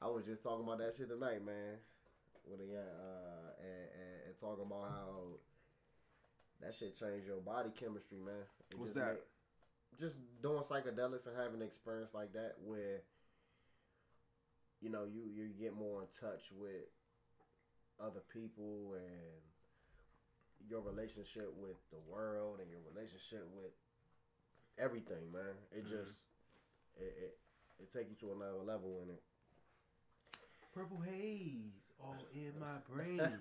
[0.03, 1.79] I was just talking about that shit tonight, man.
[2.49, 5.39] With a uh, and, and, and talking about how
[6.61, 8.47] that shit changed your body chemistry, man.
[8.71, 9.15] It What's just that?
[9.15, 9.23] make-
[9.99, 13.01] just doing psychedelics and having an experience like that where
[14.83, 16.85] you know you you get more in touch with
[17.99, 19.41] other people and
[20.69, 23.73] your relationship with the world and your relationship with
[24.79, 25.55] everything, man.
[25.73, 25.91] It Mhm.
[25.91, 26.19] just
[26.99, 27.39] it, it
[27.81, 29.23] it take you to another level in it.
[30.75, 33.39] Purple haze all in my brain.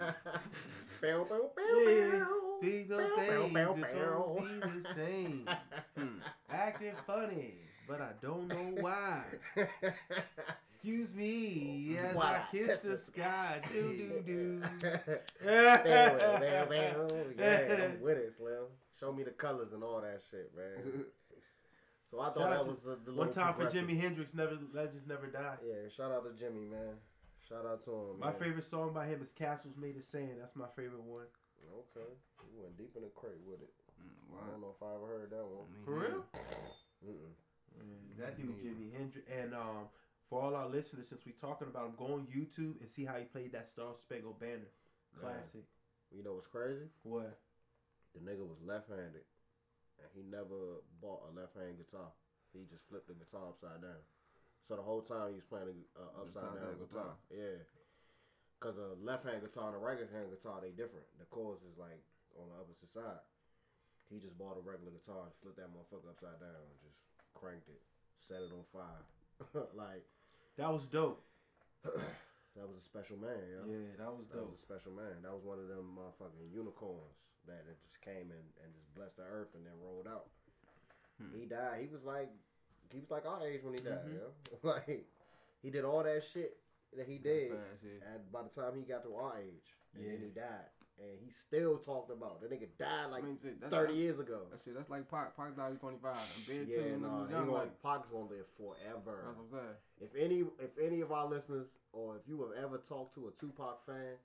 [1.02, 2.26] Bow, bow, bow, Yeah.
[2.62, 4.36] Things Bow, don't bow, things bow, just bow.
[4.38, 5.50] don't be the same.
[5.98, 6.20] Hmm.
[6.50, 7.54] Acting funny,
[7.88, 9.24] but I don't know why.
[10.74, 12.42] Excuse me as Why?
[12.44, 13.62] I kiss the sky.
[13.72, 14.62] Do do do.
[15.44, 18.66] Yeah, I'm with it, Slim.
[19.00, 21.06] Show me the colors and all that shit, man.
[22.16, 23.88] So I thought Shout that to- was the, the One time for progressive.
[23.88, 25.56] Jimi Hendrix, never legends never die.
[25.68, 26.96] Yeah, shout out to Jimi, man.
[27.48, 28.20] Shout out to him.
[28.24, 28.40] My man.
[28.40, 31.28] favorite song by him is "Castles Made of Sand." That's my favorite one.
[31.76, 32.08] Okay,
[32.56, 33.74] you went deep in the crate with it.
[34.00, 35.68] Mm, I don't know if I ever heard that one.
[35.84, 36.24] For real?
[37.04, 37.36] Mm-mm.
[38.18, 39.28] That dude Me Jimi Hendrix.
[39.28, 39.92] And um,
[40.30, 43.16] for all our listeners, since we're talking about him, go on YouTube and see how
[43.16, 44.72] he played that Star Spangled Banner.
[45.20, 45.68] Classic.
[46.16, 46.88] You know what's crazy?
[47.04, 47.38] What?
[48.16, 49.28] The nigga was left-handed,
[50.02, 52.12] and he never bought a left-hand guitar.
[52.52, 54.00] He just flipped the guitar upside down.
[54.68, 57.14] So the whole time he was playing a uh, upside down down guitar.
[57.14, 57.36] guitar.
[57.36, 57.60] Yeah.
[58.64, 61.06] Cause a left-hand guitar and a right-hand guitar they different.
[61.20, 62.02] The chords is like
[62.40, 63.22] on the opposite side.
[64.10, 66.98] He just bought a regular guitar and flipped that motherfucker upside down and just
[67.36, 67.82] cranked it,
[68.18, 69.04] set it on fire.
[69.78, 70.06] like
[70.58, 71.22] That was dope.
[71.84, 73.60] that was a special man, yo.
[73.70, 74.56] Yeah, that was That dope.
[74.56, 75.22] was a special man.
[75.22, 79.18] That was one of them motherfucking unicorns that, that just came and, and just blessed
[79.18, 80.28] the earth and then rolled out.
[81.22, 81.38] Hmm.
[81.38, 81.80] He died.
[81.82, 82.30] He was like
[82.92, 84.20] he was like our age when he died, Mhm.
[84.20, 84.28] yo.
[84.64, 85.06] like
[85.62, 86.58] he did all that shit
[86.96, 88.14] that he did Fast, yeah.
[88.14, 89.76] and by the time he got to our age.
[89.96, 90.26] And then Yeah.
[90.26, 90.70] he died.
[90.98, 92.50] And he still talked about it.
[92.50, 94.48] The nigga died like I mean, shit, thirty that's, years ago.
[94.50, 95.36] That shit, that's like Pac.
[95.36, 96.16] Pac died at 25.
[96.16, 96.98] I'm big Yeah, too.
[97.02, 99.24] no, No, he young, like, Pac's gonna live forever.
[99.28, 99.76] that's what I'm saying.
[100.00, 103.32] If any if any of our listeners or if you have ever talked to a
[103.32, 104.16] Tupac fan,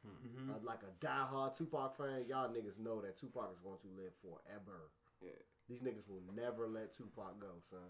[0.00, 0.50] Mm-hmm.
[0.50, 4.16] uh, like a diehard Tupac fan, y'all niggas know that Tupac is going to live
[4.24, 4.88] forever.
[5.20, 5.36] Yeah.
[5.68, 7.84] These niggas will never let Tupac go, son.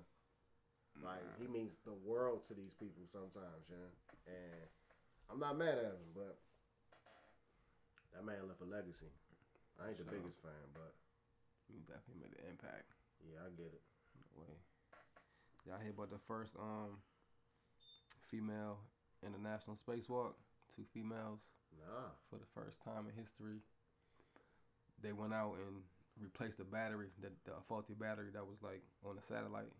[0.99, 1.39] Like Nah.
[1.39, 3.95] he means the world to these people sometimes, yeah.
[4.27, 4.67] And
[5.31, 6.39] I'm not mad at him, but
[8.13, 9.07] that man left a legacy.
[9.79, 10.93] I ain't the biggest fan, but
[11.71, 12.91] You definitely made an impact.
[13.23, 13.83] yeah, I get it.
[14.35, 14.55] a way.
[15.65, 16.99] Y'all hear about the first um
[18.27, 18.83] female
[19.25, 20.35] international spacewalk?
[20.75, 21.41] Two females
[21.79, 23.63] Nah, for the first time in history.
[25.03, 25.81] They went out and
[26.21, 29.73] replaced the battery, the, the faulty battery that was like on the satellite,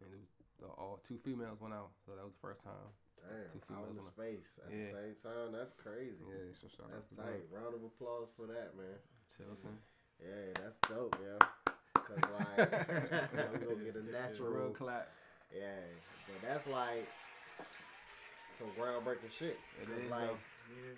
[0.00, 1.90] and it was the, all two females went out.
[2.06, 2.88] So that was the first time.
[3.20, 4.88] damn, Two out females a- space at Yeah.
[4.88, 5.48] the same time.
[5.52, 6.16] That's crazy.
[6.24, 7.44] Yeah, so shout That's out tight.
[7.52, 8.96] Round of applause for that, man.
[9.36, 9.68] Chelsea.
[10.22, 11.36] Yeah, that's dope, yo.
[11.92, 12.72] Cause like,
[13.36, 14.70] I'm gonna get a natural.
[14.72, 15.12] clap.
[15.52, 15.76] Yeah,
[16.24, 17.04] but that's like
[18.56, 19.58] some groundbreaking shit.
[19.82, 20.38] It is, like though.
[20.70, 20.94] Yeah.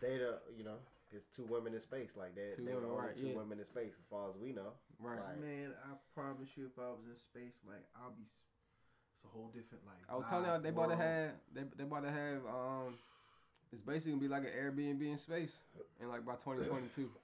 [0.00, 0.76] they the you know
[1.12, 2.10] it's two women in space.
[2.16, 3.36] Like they Two they were the women, only right, two yeah.
[3.36, 4.72] women in space as far as we know.
[4.98, 5.18] Right.
[5.18, 8.24] Like- Man, I promise you, if I was in space, like I'll be.
[8.26, 10.02] It's a whole different like.
[10.10, 12.92] I was telling y'all vibe, they about to have they they about to have um
[13.72, 15.62] it's basically gonna be like an Airbnb in space
[16.00, 17.10] in like by 2022.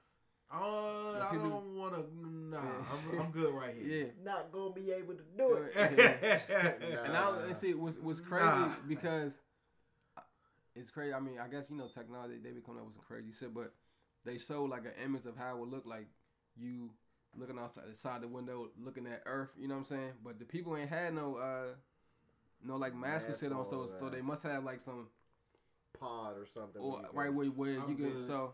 [0.52, 2.04] Uh, Yeah, I don't want to.
[2.26, 3.12] Nah, Yeah.
[3.12, 3.86] I'm, I'm good right here.
[3.98, 4.24] yeah.
[4.24, 5.72] Not gonna be able to do it.
[5.76, 6.40] Yeah.
[7.04, 7.38] And I Nah.
[7.44, 8.72] and see what's what's crazy Nah.
[8.88, 9.38] because
[10.74, 11.12] it's crazy.
[11.12, 13.52] I mean, I guess you know technology they be coming up with some crazy shit,
[13.54, 13.72] but
[14.24, 16.06] they show like an image of how it would look like
[16.56, 16.90] you
[17.36, 19.52] looking outside the side the window looking at Earth.
[19.58, 20.12] You know what I'm saying?
[20.24, 21.74] But the people ain't had no uh
[22.62, 25.08] no like mask and shit on, so so they must have like some
[25.98, 26.80] Pod or something.
[26.80, 28.14] or where right where where you good.
[28.14, 28.26] good.
[28.26, 28.52] So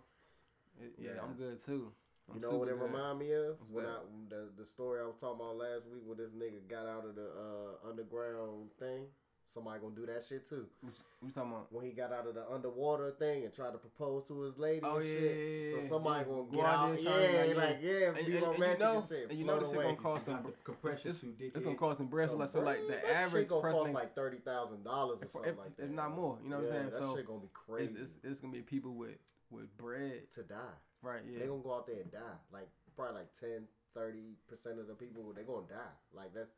[0.80, 1.22] it, yeah, Yeah.
[1.22, 1.92] I'm good too.
[2.28, 3.56] I'm You know what it remind me of?
[3.60, 3.90] What's When that?
[3.92, 7.04] I, the the story I was talking about last week, where this nigga got out
[7.06, 9.06] of the uh, underground thing.
[9.48, 10.66] Somebody gonna do that shit too.
[10.82, 11.72] What you talking about?
[11.72, 14.80] When he got out of the underwater thing and tried to propose to his lady
[14.84, 15.22] Oh, and yeah, shit.
[15.22, 17.78] yeah, yeah, so somebody Yeah, gonna go out out, there yeah, trying to, like, like,
[17.80, 19.30] yeah, And- be and- and you know- and shit.
[19.30, 20.42] and you know this shit gonna cost You some.
[20.42, 21.56] got the compression it's- suit, dickhead.
[21.56, 22.28] It's gonna cost some bread.
[22.28, 24.82] So like, so like the that shit average gonna person, cost ain't- like thirty thousand
[24.84, 25.84] dollars or something if, like that.
[25.84, 26.90] if not more, you know what yeah, I'm saying?
[26.90, 29.16] That So shit gonna be crazy it's it's gonna be people with
[29.50, 30.56] with bread, to die.
[31.02, 31.22] right?
[31.24, 31.38] Yeah.
[31.38, 32.36] They Yeah, gonna go out there and die.
[32.52, 35.92] Like probably like 10, 30 percent of the people they gonna die.
[36.12, 36.50] Like that's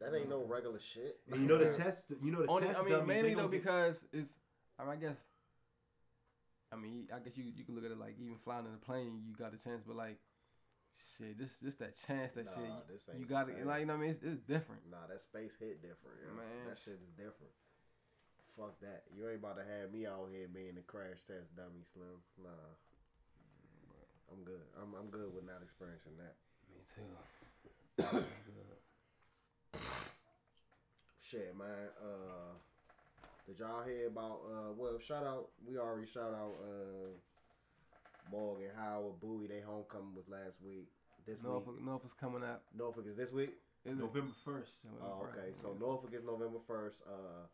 [0.00, 1.20] that ain't no regular shit.
[1.30, 2.06] And you know the test.
[2.22, 2.80] You know the Only, test.
[2.80, 4.36] I mean, dummies, mainly though get- because it's.
[4.78, 5.18] I, mean, I guess.
[6.72, 8.78] I mean, I guess you you can look at it like even flying in a
[8.78, 10.18] plane, you got a chance, but like,
[11.18, 13.80] shit, just just that chance, that Nah, shit, this you, ain't you got to like,
[13.80, 14.10] you know what I mean?
[14.14, 14.86] It's, it's different.
[14.90, 16.32] Nah, that space hit different, yo.
[16.32, 17.52] Man, That shit is different.
[18.56, 19.04] Fuck that.
[19.10, 22.22] You ain't about to have me out here being a crash test dummy, Slim.
[22.38, 22.48] Nah.
[24.30, 24.62] I'm good.
[24.80, 26.38] I'm I'm good with not experiencing that.
[26.70, 28.22] Me too.
[31.30, 31.68] Shit, man.
[32.02, 32.54] Uh,
[33.46, 34.40] did y'all hear about?
[34.50, 35.48] Uh, well, shout out.
[35.66, 36.54] We already shout out.
[36.62, 37.14] Uh,
[38.30, 39.46] Morgan Howard Bowie.
[39.46, 40.88] They homecoming was last week.
[41.26, 41.84] this Norfolk, week.
[41.86, 42.62] Norfolk's coming out.
[42.76, 43.54] Norfolk is this week.
[43.84, 43.96] Is?
[43.98, 44.86] November first.
[45.02, 45.52] Oh, okay.
[45.60, 45.86] So Yeah.
[45.86, 47.02] Norfolk is November first.
[47.06, 47.46] Uh,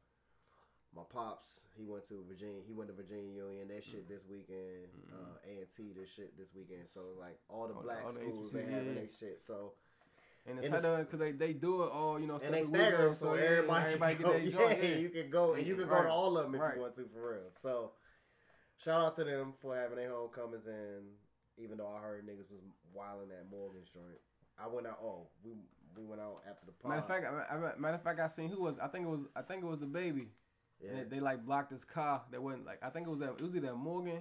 [0.95, 2.61] my pops, he went to Virginia.
[2.67, 3.69] He went to Virginia Union.
[3.69, 4.89] That shit this weekend.
[5.13, 6.89] Uh, A and T this shit this weekend.
[6.93, 8.95] So like all the All the- black all the schools, they HBCU, having yeah.
[9.05, 9.43] their shit.
[9.43, 9.73] So
[10.49, 13.35] And it's because they, they do it all, you know, and they stagger them so
[13.35, 14.83] everybody, everybody can get their yeah, joint.
[14.83, 16.77] Yeah, you can go and you can go to all of them if Right.
[16.77, 17.41] you want to for real.
[17.61, 17.93] So
[18.79, 21.07] shout out to them for having their homecomings and
[21.59, 24.21] even though I heard niggas was wilding at Morgan's joint,
[24.59, 24.99] I went out.
[25.03, 25.53] Oh, we
[25.97, 26.91] we went out after the pod.
[26.91, 28.75] Matter of fact, I, I, matter of fact, I seen who was.
[28.81, 29.23] I think it was.
[29.35, 30.29] I think it was the baby.
[30.81, 30.91] yeah.
[30.95, 32.23] They, they like blocked his car.
[32.31, 32.79] They wasn't like.
[32.83, 33.31] I think it was that.
[33.31, 34.21] It was either Morgan,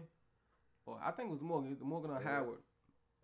[0.85, 1.71] or I think it was Morgan.
[1.71, 2.29] It was Morgan or Yeah.
[2.29, 2.59] Howard.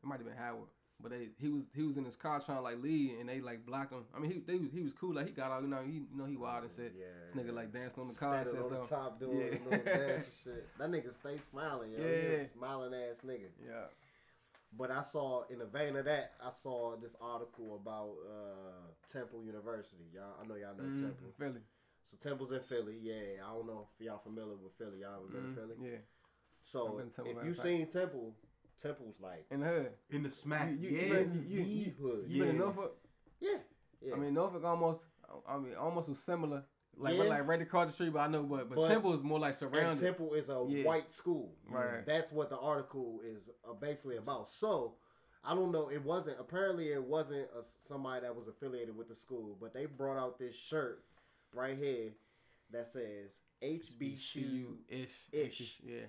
[0.03, 0.67] It might have been Howard.
[1.01, 3.41] But they he was he was in his car trying to like leave, and they
[3.41, 4.03] like blocked him.
[4.15, 5.13] I mean, he they, was- he was cool.
[5.15, 5.61] Like he got out.
[5.63, 6.93] You know, he you know he wild and shit.
[6.97, 8.55] Yeah, This nigga like danced on the car and shit.
[8.57, 9.57] on the So top doing Yeah.
[9.69, 10.67] little dance and shit.
[10.77, 11.99] That nigga stay smiling, yo.
[11.99, 12.45] Yeah.
[12.47, 13.49] smiling ass nigga.
[13.65, 13.85] yeah.
[14.77, 19.43] But I saw in the vein of that, I saw this article about uh, Temple
[19.43, 20.05] University.
[20.13, 21.27] Y'all, I know y'all know Mhm, Temple.
[21.37, 21.59] Philly.
[22.09, 22.97] So Temple's in Philly.
[23.01, 24.99] Yeah, I don't know if y'all familiar with Philly.
[25.01, 25.75] Y'all ever been Mhm, to Philly?
[25.91, 25.97] Yeah.
[26.63, 28.33] So I've been to Temple, if you seen Temple,
[28.81, 29.91] Temple's like In the hood.
[30.09, 30.69] In the smack.
[30.71, 31.01] You- you- yeah.
[31.03, 32.25] you been- you- the you- hood.
[32.27, 32.61] You been in Yeah.
[32.61, 32.97] Norfolk?
[33.39, 33.57] yeah,
[34.01, 34.13] yeah.
[34.13, 35.05] I mean, Norfolk almost.
[35.47, 36.65] I mean, almost was similar.
[36.97, 37.19] Like Yeah.
[37.21, 39.39] we're like right across the street, but I know, but but, But- Temple is more
[39.39, 40.01] like and surrounded.
[40.03, 40.83] Temple is a Yeah.
[40.85, 41.55] white school.
[41.69, 42.05] Right.
[42.05, 44.49] That's what the article is uh, basically about.
[44.49, 44.97] So,
[45.43, 45.89] I don't know.
[45.89, 49.85] It wasn't apparently it wasn't a, somebody that was affiliated with the school, but they
[49.85, 51.05] brought out this shirt
[51.53, 52.11] right here
[52.71, 55.79] that says HBCU ish Ish.
[55.83, 56.05] Yeah.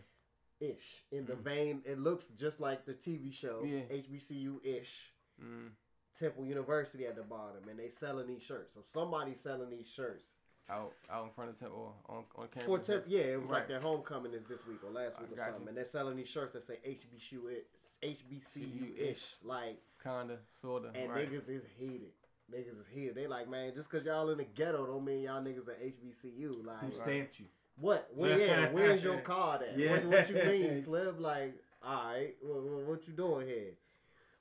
[0.62, 1.82] Ish in the vein.
[1.84, 3.80] It looks just like the TV show Yeah.
[3.90, 5.12] HBCU ish.
[5.42, 5.70] Mm.
[6.18, 8.74] Temple University at the bottom, and they selling these shirts.
[8.74, 10.24] So somebody's selling these shirts
[10.68, 12.64] Out out in front of Temple on on campus.
[12.64, 13.10] for Temple.
[13.10, 15.62] Yeah, it was like their homecoming is this week or last I week or something,
[15.62, 15.68] you.
[15.68, 20.90] and they're selling these shirts that say HBCU i- HBCU ish, like, Kinda, sorta.
[20.94, 21.30] and right.
[21.30, 22.12] niggas is heated.
[22.52, 23.14] Niggas is heated.
[23.14, 26.62] They like, man, just cause y'all in the ghetto don't mean y'all niggas are HBCU.
[26.64, 27.46] Like, Who Like, stamped you?
[27.82, 28.08] What?
[28.14, 29.78] Where, yeah, where's your card at?
[29.78, 29.92] Yeah.
[29.92, 31.20] What, what you mean, Slim?
[31.20, 33.72] Like, all right, what, what, what you doing here?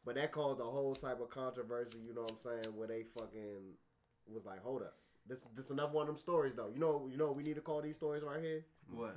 [0.05, 1.99] But that caused a whole type of controversy.
[2.07, 2.75] You know what I'm saying?
[2.77, 3.75] Where they fucking
[4.27, 4.95] was like, hold up,
[5.27, 6.69] this this another one of them stories though.
[6.73, 8.63] You know, you know, we need to call these stories right here.
[8.93, 9.15] What?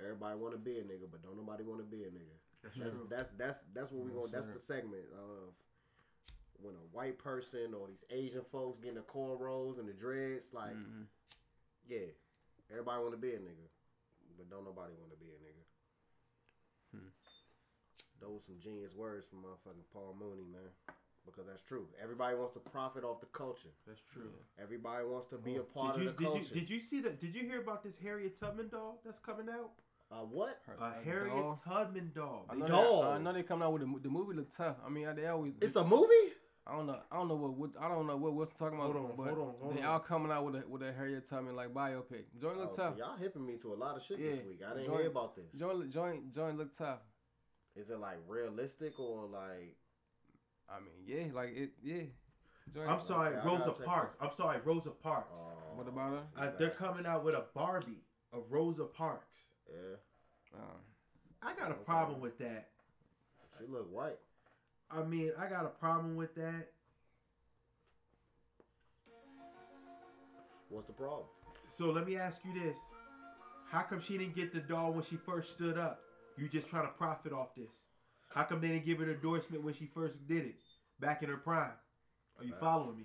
[0.00, 2.36] Everybody want to be a nigga, but don't nobody want to be a nigga.
[2.62, 3.06] That's That's true.
[3.10, 4.30] that's that's that's what we Yes, going.
[4.32, 5.54] That's the segment of
[6.60, 10.46] when a white person or these Asian folks getting the cornrows and the dreads.
[10.52, 11.06] Like, Mhm.
[11.88, 12.06] yeah,
[12.70, 13.66] everybody want to be a nigga,
[14.36, 15.64] but don't nobody want to be a nigga.
[16.94, 17.10] Hmm.
[18.20, 20.70] Those some genius words from motherfucking Paul Mooney, man.
[21.26, 21.86] Because that's true.
[22.02, 23.68] Everybody wants to profit off the culture.
[23.86, 24.30] That's true.
[24.60, 26.48] Everybody wants to be a part Did you of the did culture.
[26.54, 27.20] you did you see that?
[27.20, 29.70] Did you hear about this Harriet Tubman doll that's coming out?
[30.10, 30.58] uh, what?
[30.66, 31.62] Her- A her Harriet dog.
[31.62, 32.46] Tubman doll.
[32.48, 33.04] I They know, Dog.
[33.04, 34.34] they, I know they coming out with the, the movie.
[34.34, 34.76] Look tough.
[34.84, 35.52] I mean, they always.
[35.60, 36.32] It's a movie.
[36.68, 36.98] I don't know.
[37.10, 38.92] I don't know what, what I don't know what what's talking about.
[38.92, 39.86] Hold on, but hold on, hold they on.
[39.86, 42.24] all coming out with a with a Harriet Tubman like biopic.
[42.38, 42.98] Joint Oh, look so tough.
[42.98, 44.30] y'all hipping me to a lot of shit Yeah.
[44.32, 44.60] this week.
[44.64, 45.46] I didn't Joint- hear about this.
[45.56, 47.00] Joint joint joint look tough.
[47.74, 49.76] Is it like realistic or like?
[50.68, 52.02] I mean, yeah, like it, yeah.
[52.74, 54.16] Joint, I'm sorry, Okay, Rosa gotta Parks.
[54.20, 55.40] I'm sorry, Rosa Parks.
[55.40, 56.22] Uh, What about her?
[56.36, 59.52] Uh, they're coming out with a Barbie of Rosa Parks.
[59.66, 59.96] Yeah,
[60.54, 60.76] Uh,
[61.40, 61.84] I got a Okay.
[61.84, 62.68] problem with that.
[63.58, 64.18] she look white.
[64.90, 66.68] I mean, I got a problem with that.
[70.70, 71.24] What's the problem?
[71.68, 72.78] So let me ask you this:
[73.70, 76.00] How come she didn't get the doll when she first stood up?
[76.36, 77.70] You just trying to profit off this?
[78.34, 80.56] How come they didn't give her an endorsement when she first did it,
[81.00, 81.72] back in her prime?
[82.38, 82.60] Are you Facts.
[82.60, 83.04] following me?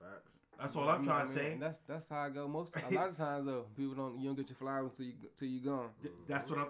[0.00, 0.30] Facts.
[0.60, 1.56] That's all I I'm mean- trying I to mean, say.
[1.60, 2.48] That's that's how I go.
[2.48, 5.12] Most a lot of times though, people don't you don't get your flowers till you
[5.36, 5.90] till you gone.
[6.02, 6.68] Th- That's what I'm.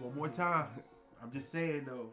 [0.00, 0.68] One more time.
[1.22, 2.10] I'm just saying though.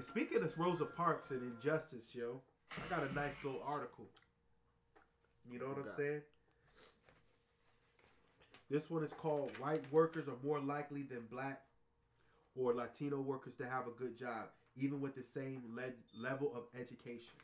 [0.00, 2.40] And speaking of Rosa Parks and injustice, yo,
[2.72, 4.06] I got a nice little article.
[5.52, 6.22] You know what I'm saying?
[8.70, 11.60] This one is called "White Workers Are More Likely Than Black
[12.56, 16.62] or Latino Workers to Have a Good Job, Even with the Same le- Level of
[16.80, 17.36] Education."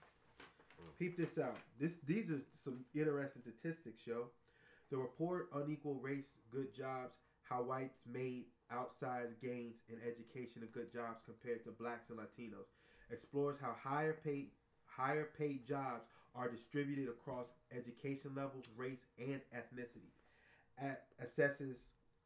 [0.81, 0.89] Hmm.
[0.99, 1.59] Peep this out.
[1.79, 4.29] This these are some interesting statistics, yo.
[4.91, 10.93] The report Unequal Race Good Jobs, how whites made outsized gains in education and good
[10.93, 12.67] jobs compared to blacks and Latinos,
[13.11, 14.49] explores how higher paid
[14.87, 20.13] higher paid jobs are distributed across education levels, race, and ethnicity.
[20.79, 21.77] At, assesses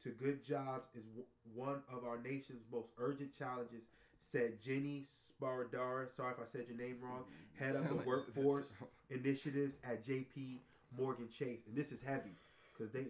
[0.03, 1.25] to good jobs is w-
[1.55, 3.85] one of our nation's most urgent challenges,
[4.21, 6.09] said Jenny Spardar.
[6.17, 7.25] Sorry if I said your name wrong.
[7.59, 8.77] Head of the workforce
[9.11, 10.59] initiatives at JP
[10.99, 12.35] Morgan Chase, and this is heavy
[12.73, 13.05] because they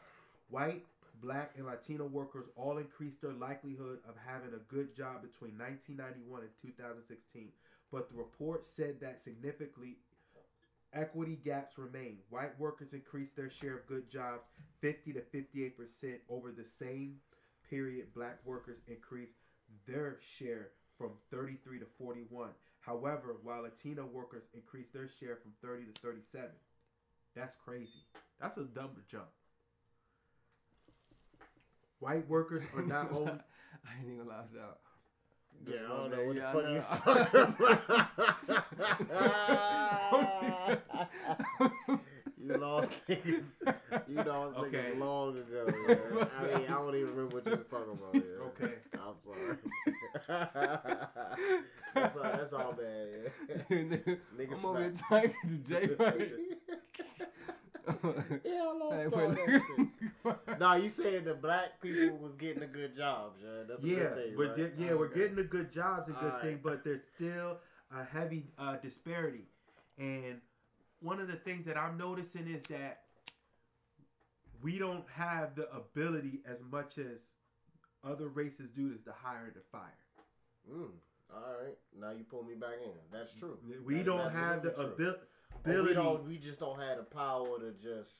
[0.50, 0.84] white
[1.20, 6.42] black and Latino workers all increased their likelihood of having a good job between 1991
[6.42, 7.48] and 2016.
[7.92, 9.96] But the report said that significantly
[10.92, 12.18] equity gaps remain.
[12.30, 14.44] White workers increased their share of good jobs
[14.80, 17.16] 50 to 58 percent over the same
[17.68, 18.14] period.
[18.14, 19.38] Black workers increased
[19.86, 22.50] their share from 33 to 41.
[22.80, 26.50] However, while Latino workers increased their share from 30 to 37.
[27.34, 28.04] That's crazy.
[28.40, 29.26] That's a number jump.
[32.00, 34.44] White workers are not only I ain't even gonna lie.
[35.66, 36.80] Yeah, I don't know man, what yeah, I the know.
[36.82, 37.76] fuck
[42.38, 43.52] you lost niggas.
[44.08, 44.92] You lost Okay.
[44.94, 45.66] niggas long ago.
[45.88, 46.28] Man.
[46.38, 48.14] I mean, I don't even remember what you were talking about.
[48.14, 48.46] Yeah.
[48.46, 48.74] Okay.
[48.94, 49.56] I'm sorry.
[51.94, 52.22] that's all.
[52.22, 53.32] That's all bad.
[53.48, 53.56] Yeah.
[54.36, 55.08] Niggas I'm over here smack.
[55.08, 56.32] trying to get the J right.
[58.44, 59.88] yeah, I lost all that.
[60.58, 63.66] Nah, you said the black people was getting a good job, John.
[63.68, 64.56] That's a yeah, good thing, we're right?
[64.56, 65.20] get- yeah, we're Okay.
[65.20, 66.42] getting a good job's a good Alright.
[66.42, 67.58] thing, but there's still
[67.94, 69.44] a heavy uh, disparity.
[69.98, 70.40] And
[71.00, 73.02] one of the things that I'm noticing is that
[74.62, 77.34] we don't have the ability as much as
[78.02, 79.82] other races do is to hire and to fire.
[80.68, 80.88] Mm,
[81.32, 82.90] all right, now you pull me back in.
[83.12, 83.58] That's true.
[83.84, 85.06] We That is don't have the absolutely true.
[85.12, 85.26] abil- Or
[85.64, 85.88] ability.
[85.88, 86.24] We don't.
[86.26, 88.10] We just don't have the power to just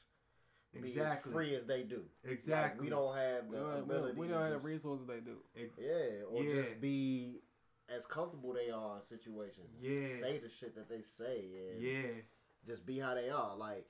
[0.72, 1.30] be Exactly.
[1.30, 2.02] as free as they do.
[2.24, 2.84] Like, Exactly.
[2.84, 4.06] we don't have We the don't, we ability.
[4.08, 5.36] don't, we don't have the resources they do.
[5.78, 6.62] Yeah, or Yeah.
[6.62, 7.40] just be
[7.88, 9.68] as comfortable they are in situations.
[9.80, 10.20] Yeah.
[10.20, 12.20] Say the shit that they say and Yeah.
[12.66, 13.56] just be how they are.
[13.56, 13.86] Like,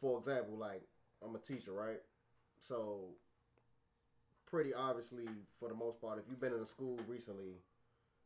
[0.00, 0.82] for example, like
[1.22, 2.02] I'm a teacher, right?
[2.60, 3.14] So,
[4.46, 5.26] pretty obviously,
[5.58, 7.62] for the most part, if you've been in a school recently,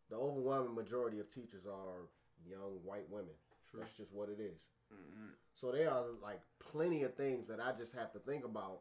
[0.09, 2.09] the overwhelming majority of teachers are
[2.49, 3.35] young white women.
[3.79, 4.59] That's just what it is.
[4.93, 5.29] Mm-hmm.
[5.55, 8.81] So there are like plenty of things that I just have to think about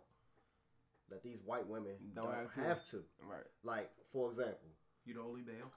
[1.09, 2.61] that these white women Don't don't, have to.
[2.61, 3.03] have to.
[3.29, 3.43] Right.
[3.63, 4.69] Like, for example,
[5.05, 5.71] You the only male.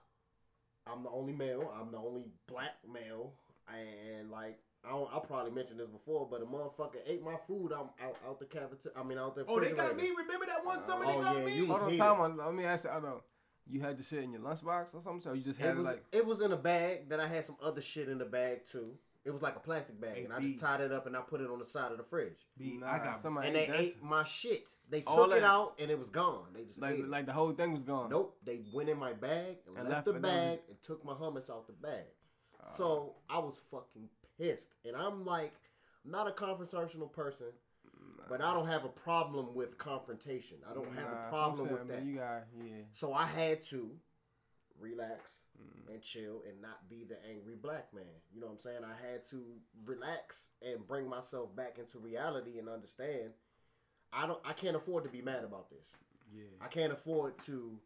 [0.87, 1.72] I'm the only male.
[1.81, 3.33] I'm the only black male,
[3.68, 7.72] and like I don't, I probably mentioned this before, but a motherfucker ate my food
[7.72, 8.96] out out, out the cafeteria.
[8.98, 9.46] I mean, out the.
[9.48, 10.11] Oh, they got me.
[10.11, 11.55] Remember that one uh, summer Oh, they got yeah, me?
[11.55, 12.03] you was Hold on, heated.
[12.03, 12.37] time on.
[12.37, 12.90] Let me ask you.
[12.90, 13.22] I know.
[13.66, 15.83] You had the shit in your lunchbox or something, so you just had It it,
[15.83, 16.05] like.
[16.12, 18.96] it was in a bag that I had some other shit in the bag too.
[19.24, 20.48] It was like a plastic bag, Hey, and I B.
[20.53, 22.46] just tied it up and I put it on the side of the fridge.
[22.59, 24.03] B, Nah, I got somebody and they ate shit.
[24.03, 24.68] my shit.
[24.90, 26.44] They All took it out and it was gone.
[26.55, 27.09] They just like ate it.
[27.09, 28.11] like the whole thing was gone.
[28.11, 30.83] Nope, they went in my bag and, And left, left the it, was- bag and
[30.83, 32.05] took my hummus out the bag.
[32.62, 32.68] Ah.
[32.77, 35.55] so I was fucking pissed, and I'm like,
[36.05, 37.46] I'm not a confrontational person,
[38.29, 40.57] but I don't have a problem with confrontation.
[40.70, 42.05] I don't have a problem with that.
[42.05, 42.83] You got yeah.
[42.92, 43.90] So I had to
[44.81, 45.92] relax Mm.
[45.94, 48.03] and chill and not be the angry black man.
[48.35, 48.79] You know what I'm saying?
[48.83, 49.40] I had to
[49.85, 53.31] relax and bring myself back into reality and understand
[54.12, 55.87] I don't I can't afford to be mad about this.
[56.35, 56.42] yeah.
[56.61, 57.79] I can't afford to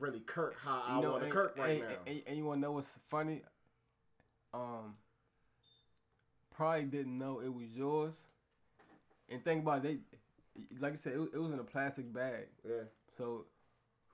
[0.00, 1.96] really kirk how I You know, want to kirk right and, now.
[2.08, 3.42] And, and you want to know what's funny?
[4.52, 4.96] Um,
[6.52, 8.16] probably didn't know it was yours.
[9.30, 10.00] And think about it,
[10.56, 12.46] they, like I said, it, was- it was in a plastic bag.
[12.68, 12.82] yeah.
[13.16, 13.46] So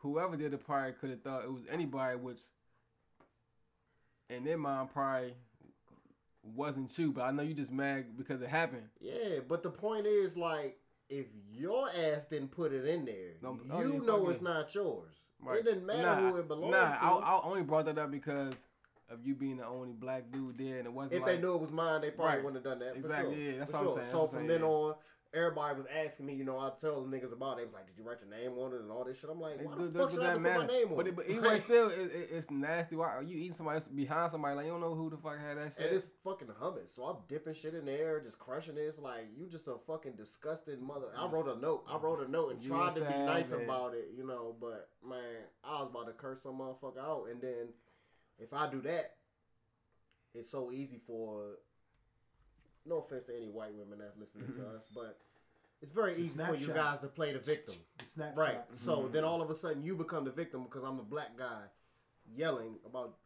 [0.01, 2.41] whoever did the probably could have thought it was anybody, which
[4.29, 5.35] in their mind probably
[6.43, 7.13] wasn't you.
[7.13, 8.89] But I know you just mad because it happened.
[9.01, 13.59] Yeah, but the point is like if your ass didn't put it in there, No,
[13.71, 15.15] oh, you oh, know it's not yours.
[15.41, 15.59] Right.
[15.59, 17.05] It didn't matter nah, who it belonged Nah, to.
[17.05, 18.55] I, I only brought that up because
[19.09, 21.55] of you being the only black dude there, and it wasn't if like they knew
[21.55, 22.45] it was mine, they probably Right.
[22.45, 22.97] wouldn't have done that.
[22.97, 23.53] Exactly, sure.
[23.53, 24.95] yeah, that's for what I'm saying, So from I'm then saying, on,
[25.35, 26.35] everybody was asking me.
[26.35, 27.57] You know, I tell the niggas about it.
[27.59, 29.41] They was like, "Did you write your name on it and all this shit?" I'm
[29.41, 30.73] like, "Why do- the do- fuck do should I have that to put my matter?
[30.73, 32.97] name on But, it?" but anyway, still, it, it, it's nasty.
[32.97, 34.57] Why are you eating somebody behind somebody?
[34.57, 35.87] Like you don't know who the fuck had that shit.
[35.87, 36.95] And it's fucking hummus.
[36.95, 38.99] So I'm dipping shit in there, just crushing this.
[38.99, 41.07] Like you just a fucking disgusting mother.
[41.17, 41.85] I wrote a note.
[41.89, 44.57] I wrote a note and tried to be nice about it, you know.
[44.59, 45.21] But man,
[45.63, 47.27] I was about to curse some motherfucker out.
[47.31, 47.69] And then
[48.39, 49.17] if I do that,
[50.35, 51.59] it's so easy for.
[52.89, 55.19] No offense to any white women that's listening to us, but
[55.83, 57.75] it's very easy for you guys to play the victim.
[57.99, 58.37] The Snapchat.
[58.37, 58.61] Right.
[58.75, 59.13] So Mm-hmm.
[59.13, 61.63] then all of a sudden you become the victim because I'm a black guy
[62.37, 63.17] yelling about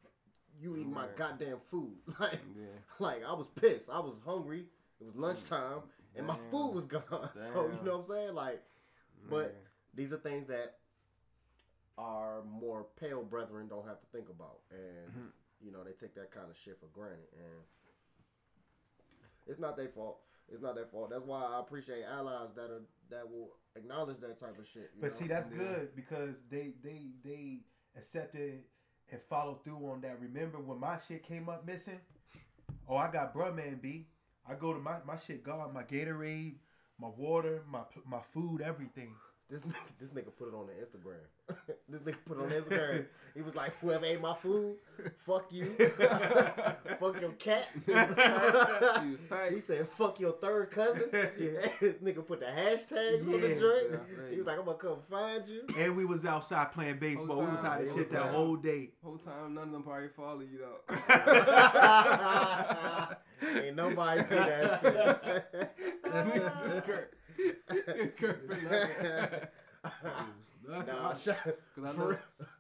[0.58, 1.16] you eating my Right.
[1.16, 1.92] goddamn food.
[2.18, 2.66] Like, Yeah.
[2.98, 3.90] like I was pissed.
[3.90, 4.64] I was hungry.
[4.98, 5.82] It was lunchtime
[6.16, 6.50] and my Damn.
[6.50, 7.02] food was gone.
[7.34, 7.84] So you Damn.
[7.84, 8.34] know what I'm saying?
[8.34, 8.62] Like,
[9.28, 9.62] but
[9.94, 10.78] these are things that
[12.00, 15.28] our more pale brethren don't have to think about, and Mm-hmm.
[15.60, 17.60] you know they take that kind of shit for granted, and
[19.46, 20.20] it's not their fault.
[20.52, 21.10] It's not their fault.
[21.10, 24.90] That's why I appreciate allies that are that will acknowledge that type of shit.
[24.94, 25.16] you But know?
[25.16, 25.58] see, that's Yeah.
[25.58, 27.60] good because they they they
[27.96, 28.62] accepted
[29.12, 30.20] and followed through on that.
[30.20, 32.00] Remember when my shit came up missing?
[32.88, 34.06] Oh, I got bruh man B.
[34.48, 35.72] I go to my my shit gone.
[35.74, 36.56] My Gatorade,
[36.98, 39.14] my water, my my food, everything.
[39.50, 41.24] This nigga, this nigga put it on the Instagram.
[41.88, 43.06] this nigga put it on Instagram.
[43.34, 44.76] He was like, "Whoever ate my food,
[45.18, 45.66] fuck you,
[47.00, 49.52] fuck your cat." He was tight.
[49.52, 51.66] He said, "Fuck your third cousin." Yeah.
[51.80, 53.58] this nigga put the hashtags on the Yeah.
[53.60, 53.86] joint.
[53.90, 57.40] Yeah, he was like, "I'm gonna come find you." And we was outside playing baseball.
[57.40, 58.90] We was time, out of whole shit that whole day.
[59.02, 60.80] Whole time, none of them probably follow you though.
[63.42, 65.72] Ain't nobody see that shit.
[66.04, 67.14] Just Kurt.
[68.18, 69.48] Kurt for nothing.
[70.68, 72.16] nah, Cause I know,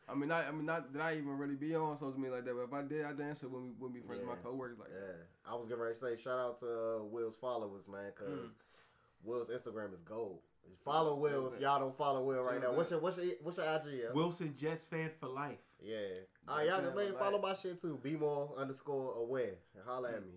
[0.08, 2.44] I mean, not, I mean, not that I even really be on social media like
[2.46, 4.78] that, but if I did, I dance with me, with me friends, with my coworkers
[4.78, 4.96] like that.
[4.98, 8.50] Yeah, I was getting ready to say shout out to uh, Will's followers, man, because
[8.50, 8.54] Mm.
[9.22, 10.40] Will's Instagram is gold.
[10.84, 12.72] Follow Will if y'all don't follow Will right now.
[12.72, 13.82] What's your what's your what's your IG?
[14.04, 15.58] Yeah, Wilson Jets fan for life.
[15.82, 15.96] yeah.
[16.48, 17.98] All right, y'all can maybe follow my shit too.
[18.02, 19.56] Be more underscore aware.
[19.74, 20.32] And holla at me.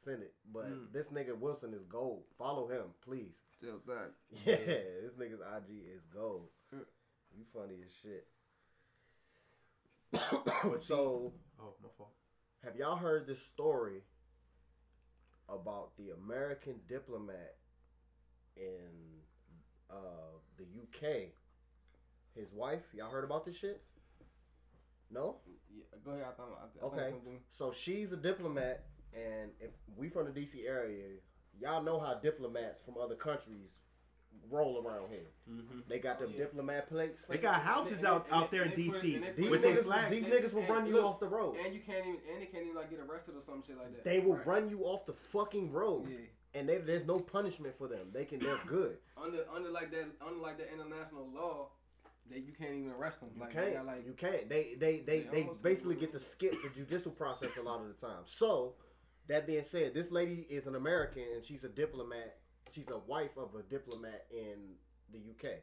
[0.00, 0.34] S- Send it.
[0.52, 0.92] But Mm.
[0.92, 2.24] this nigga Wilson is gold.
[2.38, 3.36] Follow him, please.
[3.58, 4.12] Still sad.
[4.46, 6.48] Yeah, this nigga's IG is gold.
[6.74, 6.84] Mm.
[7.36, 8.26] You funny as shit.
[10.80, 12.12] So, Oh, my fault.
[12.64, 14.02] have y'all heard this story
[15.48, 17.56] about the American diplomat
[18.56, 19.20] in
[19.90, 21.32] uh, the UK?
[22.34, 22.82] His wife.
[22.94, 23.82] Y'all heard about this shit?
[25.10, 25.40] No.
[25.74, 26.26] Yeah, go ahead.
[26.28, 27.14] I thought, I, I Okay.
[27.26, 28.84] I'm So she's a diplomat,
[29.14, 31.04] and if we from the DC area,
[31.60, 33.70] y'all know how diplomats from other countries
[34.48, 35.26] roll around here.
[35.50, 35.80] Mm-hmm.
[35.88, 36.44] They got them Oh, yeah.
[36.44, 37.24] diplomat plates.
[37.28, 39.50] They got houses And- out, and- out there in and they put- DC These put-
[39.50, 41.56] with they- their niggas, these niggas will run you look, off the road.
[41.56, 43.92] And you can't even, and they can't even like get arrested or some shit like
[43.94, 44.04] that.
[44.04, 44.46] They will Right.
[44.46, 46.18] run you off the fucking road, Yeah.
[46.54, 48.10] and they, there's no punishment for them.
[48.12, 48.98] They can, they're good.
[49.16, 51.70] Under, under like that, under like that international law,
[52.30, 53.30] they you can't even arrest them.
[53.34, 53.74] You like they can't.
[53.74, 54.48] got like you can't.
[54.48, 57.88] They they they, They they basically get to skip the judicial process a lot of
[57.88, 58.22] the time.
[58.24, 58.74] So,
[59.30, 62.36] that being said, this lady is an American and she's a diplomat.
[62.72, 64.74] She's a wife of a diplomat in
[65.12, 65.54] the UK.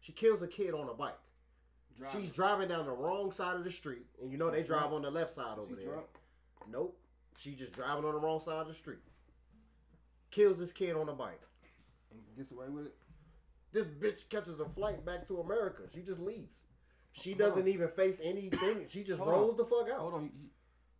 [0.00, 1.14] She kills a kid on a bike.
[1.96, 2.20] driving.
[2.20, 5.02] She's driving down the wrong side of the street, and you know they drive on
[5.02, 5.86] the left side over there.
[5.86, 6.06] drunk.
[6.70, 6.98] Nope.
[7.36, 8.98] She just driving on the wrong side of the street.
[10.30, 11.40] Kills this kid on a bike.
[12.10, 12.94] and gets away with it.
[13.72, 15.82] This bitch catches a flight back to America.
[15.94, 16.58] She just leaves.
[17.12, 17.68] She Hold doesn't on.
[17.68, 18.86] even face anything.
[18.88, 20.00] She just Hold rolls the fuck out.
[20.00, 20.30] Hold on.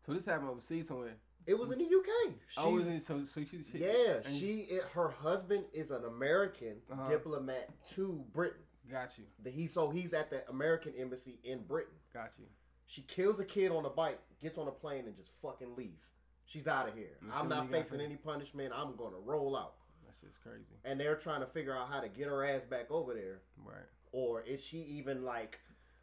[0.06, 1.16] So this happened overseas somewhere.
[1.46, 2.34] It was in the UK.
[2.58, 3.02] oh, She's, is it?
[3.06, 7.08] So, so she, she yeah, she her husband is an American Uh-huh.
[7.08, 8.60] diplomat to Britain.
[8.90, 11.94] got you, The, he so he's at the American embassy in Britain.
[12.14, 12.44] got you.
[12.86, 16.10] She kills a kid on a bike, gets on a plane, and just fucking leaves.
[16.44, 17.16] She's out of here.
[17.32, 18.72] I'm not facing any punishment.
[18.76, 19.74] I'm gonna roll out.
[20.06, 20.64] That shit's crazy.
[20.84, 23.40] And they're trying to figure out how to get her ass back over there.
[23.64, 23.86] Right.
[24.12, 25.58] or is she even like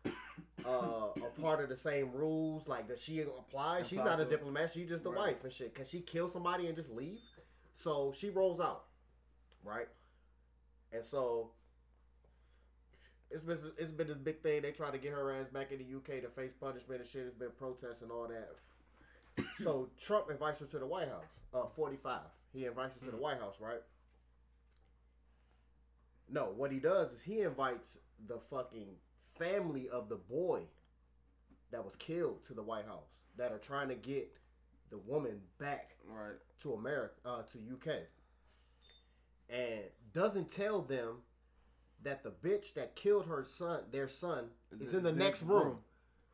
[0.05, 0.09] uh,
[0.67, 2.67] a part of the same rules?
[2.67, 3.83] Like, does she apply?
[3.83, 4.71] She's not a diplomat.
[4.71, 5.17] She's just a Right.
[5.33, 5.73] wife and shit.
[5.75, 7.19] Can she kill somebody and just leave?
[7.73, 8.85] So she rolls out,
[9.63, 9.87] right?
[10.91, 11.51] And so
[13.31, 14.61] it's been it's been this big thing.
[14.63, 17.25] They try to get her ass back in the UK to face punishment and shit.
[17.25, 19.45] It's been protests and all that.
[19.63, 21.25] so Trump invites her to the White House.
[21.53, 22.21] Uh, forty five.
[22.51, 23.81] He invites her to the White House, right?
[26.31, 27.97] No, what he does is he invites
[28.27, 28.87] the fucking
[29.43, 30.61] family of the boy
[31.71, 34.37] that was killed to the White House that are trying to get
[34.89, 36.35] the woman back Right.
[36.61, 38.07] to America, uh, to UK,
[39.49, 39.81] and
[40.13, 41.17] doesn't tell them
[42.03, 45.63] that the bitch that killed her son, their son, is, in in the next room.
[45.67, 45.79] room.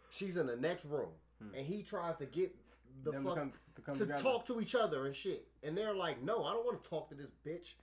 [0.09, 2.55] She's in the next room, and he tries to get
[3.03, 5.77] the Them to fuck come- to come to talk to each other and shit, and
[5.77, 7.73] they're like, "No, I don't want to talk to this bitch.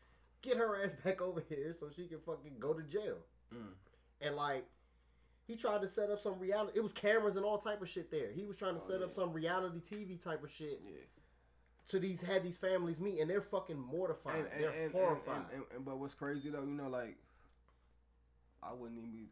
[0.41, 3.19] Get her ass back over here so she can fucking go to jail."
[3.53, 3.75] Mm.
[4.23, 4.65] And like,
[5.53, 6.73] he tried to set up some reality.
[6.79, 8.31] It was cameras and all type of shit there.
[8.33, 10.95] He was trying to Oh, set up some reality TV type of shit Yeah.
[11.89, 14.47] to these had these families meet, and they're fucking mortified.
[14.53, 15.37] And, they're and, horrified.
[15.37, 17.17] and, and, and, but what's crazy though, you know, like
[18.63, 19.27] I wouldn't even be,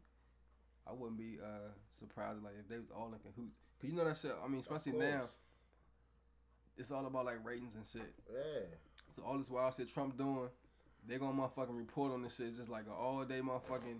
[0.87, 3.57] I wouldn't be uh surprised like if they was all in cahoots.
[3.79, 4.31] Cause you know that shit.
[4.43, 5.29] I mean, especially now,
[6.77, 8.13] it's all about like ratings and shit.
[8.31, 8.65] yeah.
[9.15, 10.49] So all this wild shit Trump doing,
[11.07, 12.47] they gonna motherfucking report on this shit.
[12.47, 13.99] It's just like an all day motherfucking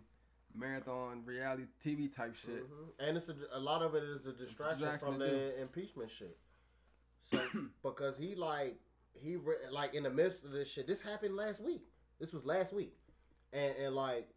[0.56, 2.70] marathon reality TV type shit.
[2.70, 2.90] Mhm.
[3.00, 6.12] And it's a, a lot of it is a distraction, distraction from to the impeachment
[6.12, 6.38] shit.
[7.32, 7.40] So
[7.84, 8.78] because he like
[9.14, 11.84] he re- like in the midst of this shit, this happened last week.
[12.20, 12.94] This was last week,
[13.54, 14.30] and and like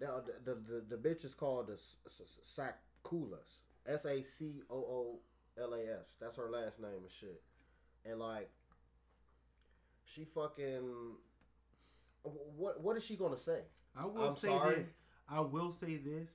[0.00, 2.58] now the the, the, the bitch is called the S- S-
[3.04, 5.18] Sacoolas, S A C O O
[5.60, 6.16] L A S.
[6.20, 7.42] That's her last name and shit,
[8.04, 8.50] and like
[10.04, 11.14] she fucking.
[12.22, 13.60] What what is she gonna say?
[13.96, 14.74] I will I'm say sorry.
[14.76, 14.86] this.
[15.30, 16.30] I will say this.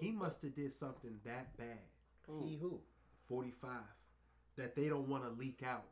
[0.00, 1.78] He must have did something that bad.
[2.42, 2.80] He who?
[3.28, 3.70] 45
[4.56, 5.84] that they don't want to leak out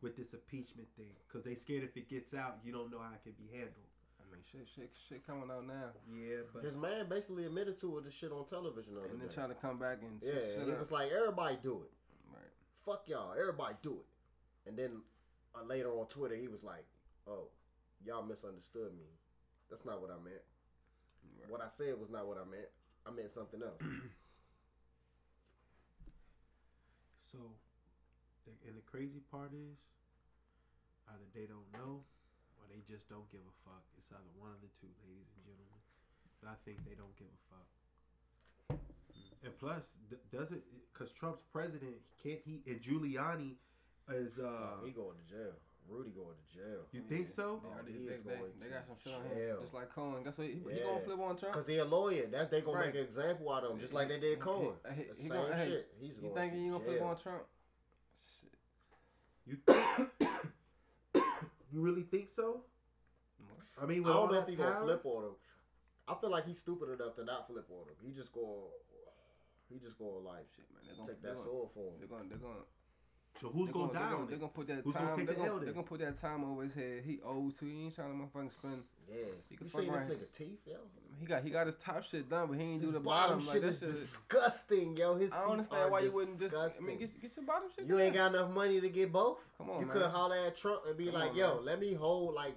[0.00, 3.10] with this impeachment thing because they scared if it gets out, you don't know how
[3.14, 3.74] it can be handled.
[4.20, 7.98] I mean, shit, shit, shit coming out now, Yeah, but His man basically admitted to
[7.98, 8.04] it.
[8.04, 9.34] The shit on television the other and then day.
[9.34, 10.78] try to come back and Yeah, shit he up.
[10.80, 11.90] was like, everybody do it.
[12.32, 12.52] right.
[12.86, 14.68] Fuck y'all, everybody do it.
[14.68, 15.02] And then
[15.54, 16.84] uh, later on Twitter, he was like,
[17.26, 17.48] "Oh,
[18.04, 19.06] y'all misunderstood me.
[19.70, 20.42] That's not what I meant.
[21.36, 21.50] Right.
[21.50, 22.68] What I said was not what I meant.
[23.06, 23.80] I meant something else."
[27.20, 27.38] so,
[28.66, 29.78] and the crazy part is,
[31.12, 32.04] either they don't know
[32.56, 33.84] or they just don't give a fuck.
[33.98, 35.82] It's either one of the two, ladies and gentlemen.
[36.40, 37.68] But I think they don't give a fuck.
[39.44, 39.96] And plus,
[40.32, 40.62] does it?
[40.92, 42.62] Because Trump's president, can't he?
[42.66, 43.54] And Giuliani
[44.10, 44.38] is.
[44.38, 45.54] uh he going to jail.
[45.88, 46.80] Rudy going to jail.
[46.92, 47.60] You think so?
[47.62, 49.56] They, oh, already, he they, is they, going they to got some shit on him.
[49.62, 50.22] Just like Cohen.
[50.22, 50.46] Guess what?
[50.46, 51.54] He, he gonna flip on Trump.
[51.54, 52.26] Cause he a lawyer.
[52.26, 52.86] That they gonna Right.
[52.86, 54.74] make an example out of him, just like they did Cohen.
[54.94, 55.94] he- he- The he same gonna- hey, shit.
[56.00, 57.42] He's You going thinking you gonna flip on Trump?
[58.40, 58.52] Shit.
[59.46, 59.56] You
[61.72, 62.62] you really think so?
[63.80, 65.34] I mean, I don't know if he gonna flip on him.
[66.08, 67.94] I feel like he's stupid enough to not flip on him.
[68.02, 68.66] He just going,
[69.68, 70.82] he just going like Shit, man.
[70.86, 71.96] They're gonna, take they're that gonna, sword for him.
[72.00, 72.64] they're gonna, they're gonna,
[73.40, 75.16] So who's they're gonna, they're die gonna, on they're gonna put that Who's gonna time.
[75.16, 77.02] take they're, the gonna, they're gonna put that time over his head.
[77.06, 77.64] He owed to.
[77.66, 78.82] He ain't trying to motherfucking spend.
[79.08, 80.74] Yeah, You you can seen fuck this nigga teeth, yo?
[81.18, 83.38] He got he got his top shit done, but he ain't His do the bottom,
[83.38, 83.52] bottom.
[83.54, 83.88] shit like is shit.
[83.88, 85.14] is- disgusting, yo.
[85.16, 86.54] His I don't understand are why you wouldn't just.
[86.56, 87.86] I mean, get, get your bottom shit.
[87.86, 89.38] you ain't got enough money to get both.
[89.56, 89.92] Come on, you man.
[89.96, 91.64] could holler at Trump and be Come like, on, "Yo, man.
[91.64, 92.54] let me hold like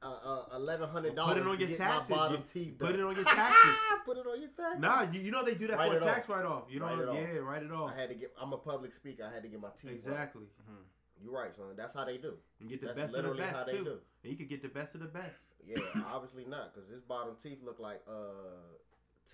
[0.00, 1.34] Uh, uh, eleven hundred dollars.
[1.38, 2.08] Put it on your taxes.
[2.14, 3.76] Bottom You- teeth Put it on your taxes.
[4.04, 4.80] Put it on your taxes.
[4.80, 6.64] nah, you, you know they do that Write for a tax write off.
[6.70, 7.16] You know, Write it off.
[7.16, 7.90] yeah, write it off.
[7.96, 8.32] I had to get.
[8.40, 9.28] I'm a public speaker.
[9.28, 9.84] I had to get my teeth.
[9.86, 9.94] right.
[9.94, 10.42] Exactly.
[10.62, 11.24] Mm-hmm.
[11.24, 11.66] You're right, son.
[11.76, 12.34] That's how they do.
[12.60, 13.84] You get the That's best of the literally how best they too.
[13.84, 13.98] do.
[14.22, 15.40] And you could get the best of the best.
[15.66, 15.78] Yeah,
[16.12, 18.12] obviously not, because his bottom teeth look like uh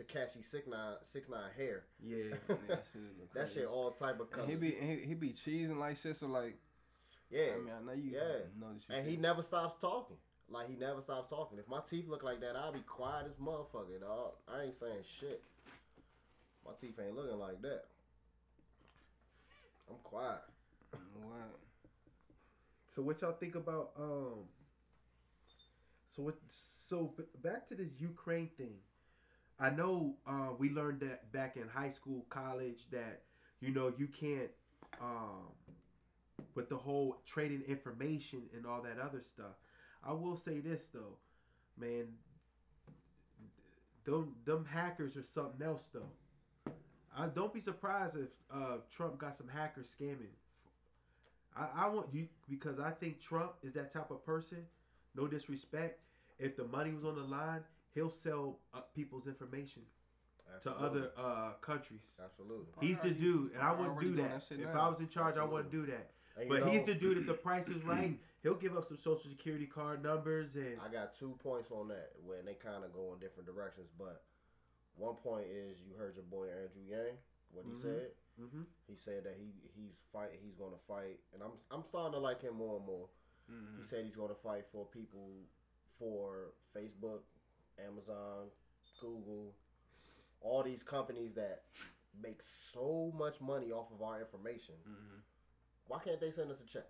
[0.01, 1.85] Tekashi six nine six nine hair.
[2.03, 2.17] Yeah.
[2.49, 4.49] Yeah, that shit That shit all type of And colors.
[4.49, 6.17] he be he, he be cheesing like shit.
[6.17, 6.57] So like,
[7.31, 8.21] yeah, I mean, I know you Yeah.
[8.59, 10.17] know and he never stops talking.
[10.51, 11.59] Like he never stops talking.
[11.59, 14.33] If my teeth look like that, I'll be quiet as motherfucker, dog.
[14.49, 15.43] I ain't saying shit.
[16.65, 17.85] My teeth ain't looking like that.
[19.89, 20.43] I'm quiet.
[21.23, 21.59] What?
[22.95, 24.45] So what y'all think about um?
[26.15, 26.37] So what?
[26.89, 28.77] So b- back to this Ukraine thing.
[29.59, 33.23] I know uh, we learned that back in high school, college, that
[33.61, 34.51] you know you can't
[35.01, 35.49] um,
[36.55, 39.57] with the whole trading information and all that other stuff.
[40.07, 41.17] I will say this though,
[41.79, 42.07] man.
[44.05, 46.73] Them them hackers are something else though.
[47.17, 50.35] I don't be surprised if uh, Trump got some hackers scamming
[51.57, 54.59] I, I want you because I think Trump is that type of person.
[55.15, 56.01] No disrespect.
[56.39, 57.61] If the money was on the line,
[57.95, 59.83] he'll sell uh, people's information
[60.63, 62.15] to other uh, countries.
[62.23, 62.67] Absolutely.
[62.81, 64.49] He's the dude, and I wouldn't do that.
[64.49, 64.87] that if now.
[64.87, 66.11] I was in charge, I wouldn't do that.
[66.37, 67.19] And But he's the dude.
[67.19, 70.89] If the price is right, he'll give up some social security card numbers and I
[70.93, 73.89] got two points on that when they kind of go in different directions.
[73.99, 74.23] But
[74.97, 77.17] one point is you heard your boy Andrew Yang
[77.53, 77.83] what he Mhm.
[77.83, 78.11] said.
[78.41, 78.67] Mhm.
[78.89, 82.41] He said that he he's fight he's gonna fight, and I'm I'm starting to like
[82.41, 83.09] him more and more.
[83.49, 83.77] Mhm.
[83.79, 85.47] He said he's gonna fight for people
[85.99, 87.23] for Facebook,
[87.79, 88.51] Amazon,
[89.01, 89.55] Google,
[90.41, 91.63] all these companies that
[92.21, 94.75] make so much money off of our information.
[95.87, 96.87] Why can't they send us a check?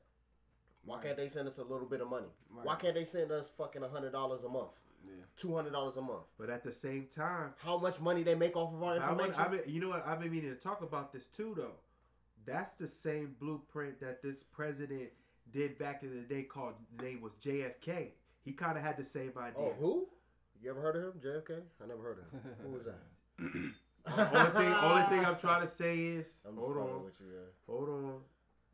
[0.85, 1.05] Why Right.
[1.05, 2.29] can't they send us a little bit of money?
[2.51, 2.67] Right.
[2.67, 4.73] Why can't they send us fucking hundred dollars a month,
[5.07, 5.15] Yeah.
[5.37, 6.27] two hundred dollars a month?
[6.37, 9.33] but at the same time, How much money they make off of our I information?
[9.33, 10.07] would, I've been, you know what?
[10.07, 11.77] I've been meaning to talk about this too, though.
[12.45, 15.11] That's the same blueprint that this president
[15.51, 16.43] did back in the day.
[16.43, 18.13] Called the name was JFK.
[18.43, 19.63] He kind of had the same oh, idea.
[19.63, 20.09] oh, who?
[20.63, 21.21] You ever heard of him?
[21.21, 21.63] JFK?
[21.83, 22.41] I never heard of him.
[22.63, 23.01] who was that?
[24.07, 27.27] only thing, only thing I'm trying to say is, I'm hold on, with you.
[27.33, 27.41] Yeah.
[27.67, 28.21] hold on.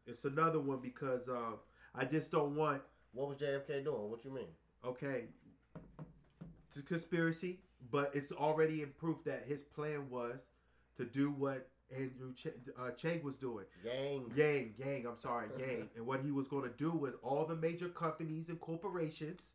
[0.06, 1.54] It's another one because um,
[1.94, 2.82] I just don't want.
[3.12, 4.10] What was JFK doing?
[4.10, 4.46] What you mean?
[4.84, 5.24] Okay,
[6.68, 7.58] it's a conspiracy,
[7.90, 10.38] but it's already in proof that his plan was
[10.96, 12.46] to do what Andrew Ch-
[12.78, 13.64] uh, Chang was doing.
[13.84, 14.30] Gang.
[14.36, 15.88] Yang, Yang, I'm sorry, Yang.
[15.96, 19.54] and what he was going to do was all the major companies and corporations,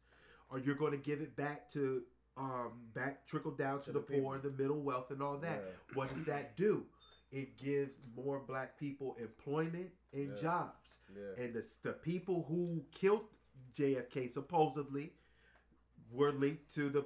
[0.49, 2.03] or you're going to give it back to,
[2.37, 5.63] um, back trickle down to, To the, the poor, the middle wealth, and all that.
[5.65, 5.95] Yeah.
[5.95, 6.83] What does that do?
[7.35, 10.41] It gives more black people employment and Yeah.
[10.41, 10.99] jobs.
[11.13, 11.43] Yeah.
[11.43, 13.25] And the, the people who killed
[13.73, 15.11] JFK supposedly
[16.11, 17.03] were linked to the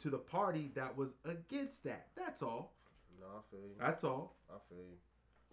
[0.00, 2.08] to the party that was against that.
[2.16, 2.74] That's all.
[3.20, 3.76] No, I feel you.
[3.78, 4.36] That's all.
[4.50, 4.96] I feel you.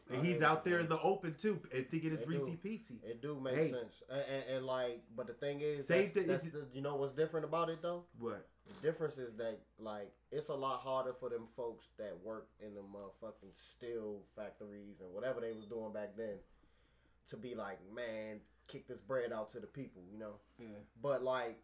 [0.09, 2.29] And he's out there in the open too, and thinking it's do.
[2.29, 3.03] Reese Peasy.
[3.03, 3.71] It do make Hey.
[3.71, 6.95] sense, and, and, and like, but the thing is, that's, the- that's the, you know
[6.95, 8.03] what's different about it though?
[8.19, 8.47] What?
[8.81, 12.73] The difference is that like it's a lot harder for them folks that work in
[12.73, 16.35] the motherfucking steel factories and whatever they was doing back then
[17.27, 20.33] to be like, man, kick this bread out to the people, you know.
[20.59, 20.67] Yeah.
[21.01, 21.57] But like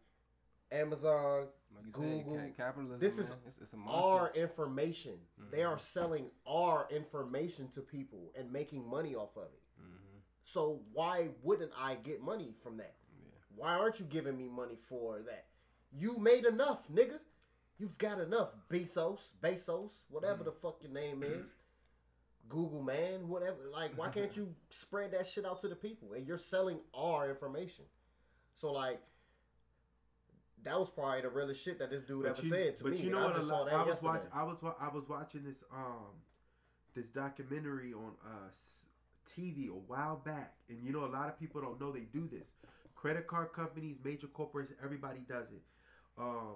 [0.74, 2.99] Amazon, Like Google, said, capitalism.
[2.99, 5.13] this is it's, it's our information.
[5.51, 9.61] They are selling our information to people and making money off of it.
[9.82, 10.21] Mhm.
[10.43, 12.95] So why wouldn't I get money from that?
[13.17, 13.30] Yeah.
[13.55, 15.45] Why aren't you giving me money for that?
[15.91, 17.19] You made enough, nigga.
[17.78, 21.53] You've got enough, Bezos, Bezos, whatever the fuck your name is.
[22.49, 23.69] Google man, whatever.
[23.71, 26.13] Like, why can't you spread that shit out to the people?
[26.13, 27.86] And you're selling our information.
[28.55, 29.01] So like,
[30.64, 32.97] that was probably the realest shit that this dude ever you, said to but me.
[32.97, 33.34] But you know what?
[33.34, 34.07] I just saw that I was yesterday.
[34.07, 34.30] watching.
[34.34, 36.22] I was I was watching this um
[36.95, 38.49] this documentary on uh
[39.30, 42.28] TV a while back, and you know a lot of people don't know they do
[42.32, 42.47] this.
[42.95, 45.61] Credit card companies, major corporations, everybody does it.
[46.18, 46.55] Um,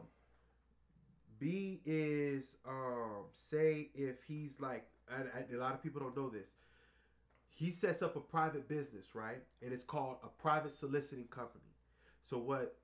[1.39, 6.49] B is um say if he's like, a lot of people don't know this.
[7.49, 9.41] He sets up a private business, right?
[9.63, 11.73] And it's called a private soliciting company.
[12.23, 12.77] So what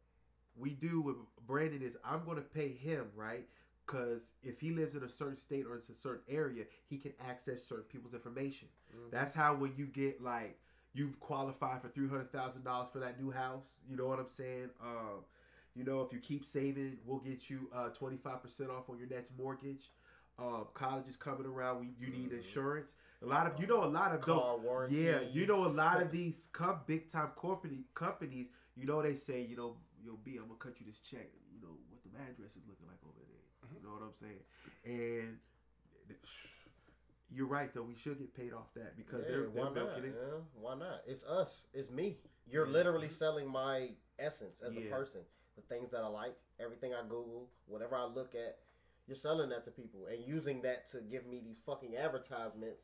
[0.56, 1.16] we do with
[1.48, 3.48] Brandon is I'm going to pay him, right?
[3.86, 7.14] Because if he lives in a certain state or it's a certain area, he can
[7.28, 8.70] access certain people's information.
[8.96, 9.12] Mhm.
[9.12, 10.58] That's how when you get like
[10.94, 13.80] you've qualified for three hundred thousand dollars for that new house.
[13.90, 14.70] You know what I'm saying?
[14.82, 15.26] Um,
[15.76, 19.08] you know, if you keep saving, we'll get you twenty five percent off on your
[19.08, 19.90] next mortgage.
[20.40, 21.80] Um, college is coming around.
[21.82, 22.38] We you need Mhm.
[22.38, 22.96] insurance.
[23.22, 24.98] A lot of you know a lot of car warranty.
[25.02, 26.48] Yeah, you know a lot of these
[26.88, 28.48] big time corporate companies.
[28.76, 31.32] You know they say you know yo B I'm gonna cut you this check.
[31.52, 33.48] You know what the address is looking like over there.
[33.72, 33.88] You mm-hmm.
[33.88, 34.44] know what I'm saying?
[34.84, 35.40] And
[37.32, 37.84] you're right though.
[37.84, 39.74] We should get paid off that because Yeah, they're, they're not?
[39.74, 40.16] milking it.
[40.16, 41.02] Yeah, why not?
[41.08, 41.64] It's us.
[41.74, 42.18] It's me.
[42.46, 42.74] You're Yeah.
[42.74, 45.22] literally selling my essence as a person.
[45.56, 48.58] The things that I like, everything I Google, whatever I look at,
[49.08, 52.84] you're selling that to people and using that to give me these fucking advertisements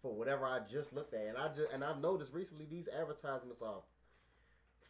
[0.00, 1.26] for whatever I just looked at.
[1.26, 3.82] And I just and I've noticed recently these advertisements are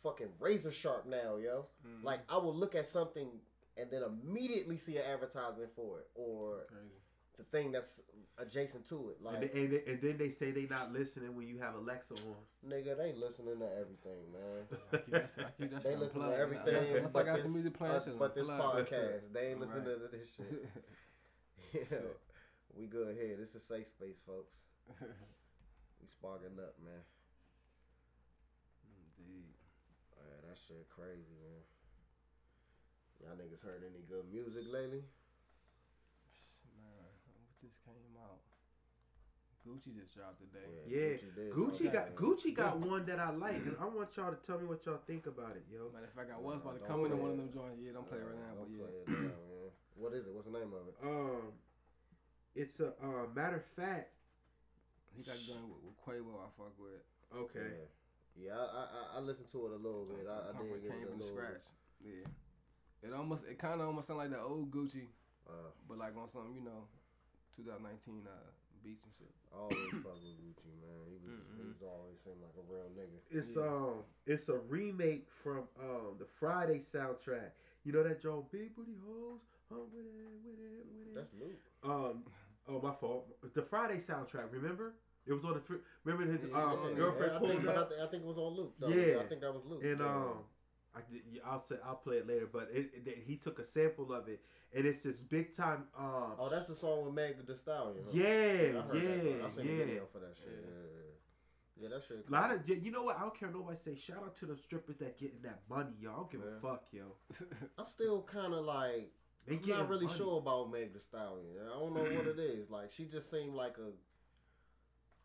[0.02, 1.66] fucking razor sharp now, yo.
[1.86, 2.04] Mhm.
[2.04, 3.28] Like I will look at something
[3.76, 6.88] and then immediately see an advertisement for it or Crazy.
[7.36, 8.00] the thing that's
[8.38, 9.22] adjacent to it.
[9.22, 11.74] Like And, they, and, they- and then they say they not listening when you have
[11.76, 12.36] Alexa on.
[12.66, 14.66] nigga, they listening to everything, man.
[14.92, 17.34] I keep that I keep that They shit listen to everything, Unless I but got
[17.36, 18.90] this, some music playing, uh, but this unplugged.
[18.90, 20.10] podcast, they ain't listening Right.
[20.10, 20.66] to this shit.
[21.74, 22.20] Yeah, Shit.
[22.74, 23.36] we good here.
[23.36, 24.56] This is safe space, folks.
[26.00, 27.02] We sparking up, man.
[29.18, 29.52] Indeed.
[30.58, 31.62] Man, that shit crazy, man.
[33.22, 35.02] Y'all niggas heard any good music lately?
[36.74, 38.42] Man, what just came out?
[39.66, 40.64] Gucci just dropped today.
[40.86, 42.16] Yeah, did Gucci drop got that.
[42.16, 45.02] Gucci got one that I like, and I want y'all to tell me what y'all
[45.06, 45.90] think about it, yo.
[45.92, 47.52] Matter of fact, I was about to come into play one of it.
[47.52, 47.78] them joints.
[47.82, 49.28] Yeah, don't play right now, but yeah.
[49.28, 49.38] now.
[49.98, 50.32] What is it?
[50.32, 50.96] What's the name of it?
[51.02, 51.52] Um,
[52.54, 54.14] it's a uh, matter of fact.
[55.12, 56.38] He got done with, with Quavo.
[56.38, 57.02] I fuck with.
[57.34, 57.90] Okay, Yeah,
[58.40, 60.26] yeah I, I I listened to it a little bit.
[60.30, 61.38] I, I did from- give came it a from the little.
[61.38, 61.64] scratch.
[62.04, 62.26] Yeah.
[63.02, 65.06] It almost, it kind of almost sound like the old Gucci,
[65.48, 66.86] Uh, but like on some, you know,
[67.56, 68.30] 2019 uh,
[68.82, 69.30] beats and shit.
[69.54, 71.06] Always fuck with Gucci, man.
[71.08, 71.66] He was Mm-mm.
[71.72, 73.18] he's always seemed like a real nigga.
[73.30, 73.62] it's Yeah.
[73.62, 77.50] um, it's a remake from um the Friday soundtrack.
[77.84, 79.40] You know that Joe Big Booty Hoes?
[79.70, 81.14] I'm with it, with it, with it.
[81.14, 81.64] That's Luke.
[81.84, 82.24] Um,
[82.68, 83.26] oh my fault.
[83.54, 84.50] The Friday soundtrack.
[84.52, 84.94] Remember?
[85.28, 85.60] It was on the.
[85.60, 85.74] fr-
[86.04, 88.38] Remember his Yeah, um, yeah, girlfriend yeah, I pulled I, up, I think it was
[88.38, 88.74] on Luke.
[88.78, 88.88] Though.
[88.88, 89.18] Yeah.
[89.20, 89.84] I think that was Luke.
[89.84, 90.06] and yeah.
[90.06, 90.38] um,
[90.96, 91.00] I,
[91.50, 92.48] I'll say I'll play it later.
[92.50, 94.40] But it, it, he took a sample of it,
[94.74, 95.84] and it's this big time.
[95.98, 98.04] Um, oh, that's the song with Meg Thee Stallion.
[98.06, 98.10] Huh?
[98.12, 98.90] yeah, yeah, song.
[98.92, 99.84] I seen yeah.
[99.84, 100.64] video for that shit.
[100.64, 100.70] Yeah,
[101.80, 101.88] yeah, yeah.
[101.90, 102.24] that shit.
[102.28, 103.18] A lot of you know what?
[103.18, 103.50] I don't care.
[103.50, 106.10] Nobody say shout out to the strippers that getting that money, yo.
[106.10, 106.56] I don't give Yeah.
[106.56, 107.04] a fuck, yo.
[107.78, 109.12] I'm still kind of like
[109.46, 110.18] They I'm not really money.
[110.18, 111.46] sure about Meg Thee Stallion.
[111.64, 112.70] I don't know what it is.
[112.70, 113.90] Like she just seemed like a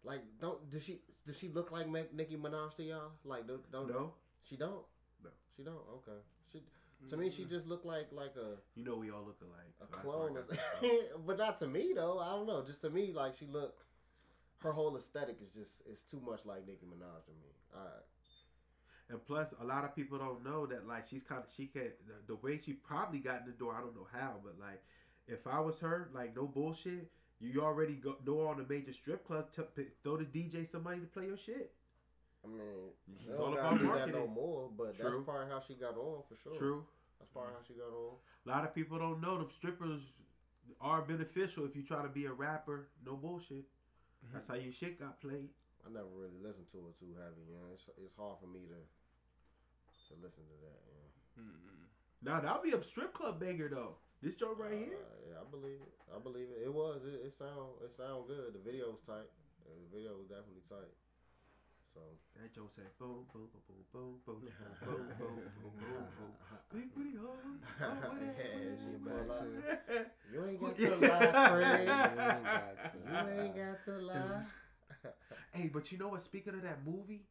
[0.04, 3.12] like don't does she does she look like Meg, Nicki Minaj to y'all?
[3.24, 4.84] Like don't, don't No, she don't
[5.24, 5.30] No.
[5.56, 6.20] she don't okay
[6.52, 6.62] she
[7.10, 7.50] to me she mm.
[7.50, 9.74] just looked like like a you know we all look alike.
[9.82, 10.92] a so clone, why I or- got that stuff.
[11.28, 12.20] but not to me though.
[12.20, 12.64] I don't know.
[12.64, 13.84] Just to me, like she looked,
[14.60, 17.52] her whole aesthetic is just is too much like Nicki Minaj to me.
[17.76, 18.04] All right,
[19.10, 21.92] And plus, a lot of people don't know that like she's kind of she can
[22.08, 23.76] the, the way she probably got in the door.
[23.78, 24.82] I don't know how, but like
[25.28, 27.10] if I was her, like no bullshit,
[27.44, 29.56] you already go, know all the major strip clubs.
[29.56, 31.72] T- p- throw the DJ some money to play your shit.
[32.44, 32.60] I mean,
[33.16, 34.70] It's all about gotta that no more.
[34.78, 35.12] But True.
[35.12, 36.56] that's probably how she got on for sure.
[36.56, 36.86] True.
[37.20, 38.16] That's probably how she got on.
[38.46, 40.02] A lot of people don't know them strippers
[40.82, 42.90] are beneficial if you try to be a rapper.
[43.06, 43.64] No bullshit.
[43.64, 44.34] Mm-hmm.
[44.34, 45.50] That's how your shit got played.
[45.86, 47.44] I never really listened to it too heavy.
[47.52, 48.80] Yeah, it's, it's hard for me to
[50.08, 50.80] to listen to that.
[50.88, 51.44] Yeah.
[51.44, 51.88] Mm-mm.
[52.24, 53.96] Now that'll be a strip club banger though.
[54.24, 54.96] This joint right here.
[55.04, 55.92] Uh, yeah, I believe it.
[56.08, 56.64] I believe it.
[56.64, 57.04] It was.
[57.04, 57.76] It, it sound.
[57.84, 58.56] It sound good.
[58.56, 59.28] The video was tight.
[59.68, 60.96] The video was definitely tight.
[61.94, 62.00] So
[62.40, 64.56] That Joe said boom, boom, boom, boom, boom, boom, boom,
[64.88, 66.08] boom, boom, boom, boom, boom.
[66.16, 66.32] Boom.
[66.74, 67.36] Big booty hole.
[67.36, 68.40] What that?
[68.40, 69.46] Yeah, what she that, pull what up.
[69.92, 70.16] that?
[70.32, 71.88] you ain't got to lie, Craig.
[72.96, 74.44] You You ain't got to lie.
[75.54, 76.24] Hey, but you know what?
[76.24, 77.28] Speaking of that movie,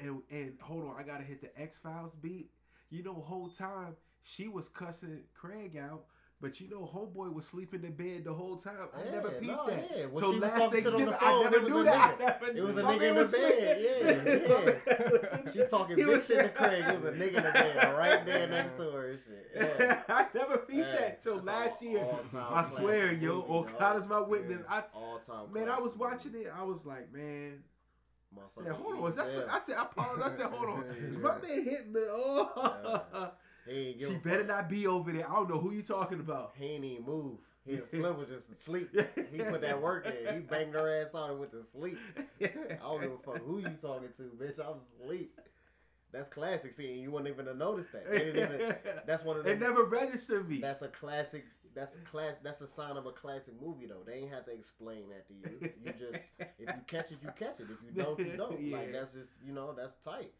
[0.00, 2.50] and and hold on, I gotta hit the X Files beat.
[2.90, 3.96] You know, whole time
[4.28, 6.04] she was cussing Craig out,
[6.40, 8.88] but you know, homeboy was sleeping in bed the whole time.
[8.94, 9.90] I Yeah, never peeped no, that.
[9.96, 10.06] yeah.
[10.06, 12.18] When so last talking shit on the Thanksgiving, I never knew that.
[12.18, 12.24] nigga.
[12.26, 15.50] I never It was a nigga in the bed, yeah, yeah.
[15.52, 16.84] She talking big shit to Craig.
[16.86, 19.50] It was a nigga in the bed right there next to her shit.
[19.54, 20.02] Yeah.
[20.08, 22.02] I never peeped Yeah, that till that's last all- year.
[22.04, 23.96] all-time I swear, classic yo, oh.
[23.96, 24.62] Is my witness.
[24.68, 25.52] I All time.
[25.52, 26.48] man, I was watching it.
[26.54, 27.62] I was like, man.
[28.36, 29.12] I said, hold on.
[29.18, 30.22] I said, I paused.
[30.22, 30.84] I said, hold on.
[31.08, 32.08] Is my man hitting the?
[32.10, 33.30] Oh, He ain't give
[33.66, 34.46] she a better fuck.
[34.48, 35.28] not be over there.
[35.28, 36.52] I don't know who you talking about.
[36.58, 37.38] He ain't even move.
[37.66, 38.90] His Slim was just asleep.
[39.32, 40.34] He put that work in.
[40.34, 41.98] He banged her ass on and went to sleep.
[42.40, 42.48] I
[42.80, 44.60] don't give a fuck who you talking to, bitch.
[44.60, 45.32] I'm asleep.
[46.12, 46.72] That's classic.
[46.72, 48.06] See, and you wouldn't even have noticed that.
[48.14, 49.52] Even, that's one of them.
[49.52, 50.58] It never registered me.
[50.58, 51.44] That's a classic.
[51.74, 52.36] That's a class.
[52.42, 54.02] That's a sign of a classic movie, though.
[54.06, 55.70] They ain't have to explain that to you.
[55.84, 57.66] You just, if you catch it, you catch it.
[57.70, 58.60] If you don't, you don't.
[58.66, 58.76] Yeah.
[58.78, 60.32] Like that's just, you know, that's tight.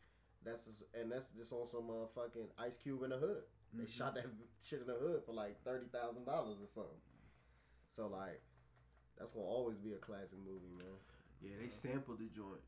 [0.46, 0.62] That's
[0.94, 3.42] and that's just on some motherfucking Ice Cube in the hood.
[3.74, 3.90] They Mhm.
[3.90, 4.30] shot that
[4.62, 7.02] shit in the hood for like thirty thousand dollars or something.
[7.88, 8.40] So like,
[9.18, 10.96] that's gonna always be a classic movie, man.
[11.42, 12.62] Yeah, they sampled the joint.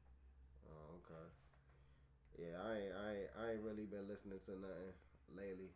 [0.69, 1.27] Oh, okay.
[2.37, 4.95] Yeah, I ain't, I ain't, I ain't really been listening to nothing
[5.35, 5.71] lately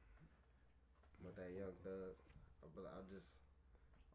[1.23, 2.19] with that Young Thug,
[2.75, 3.31] but I just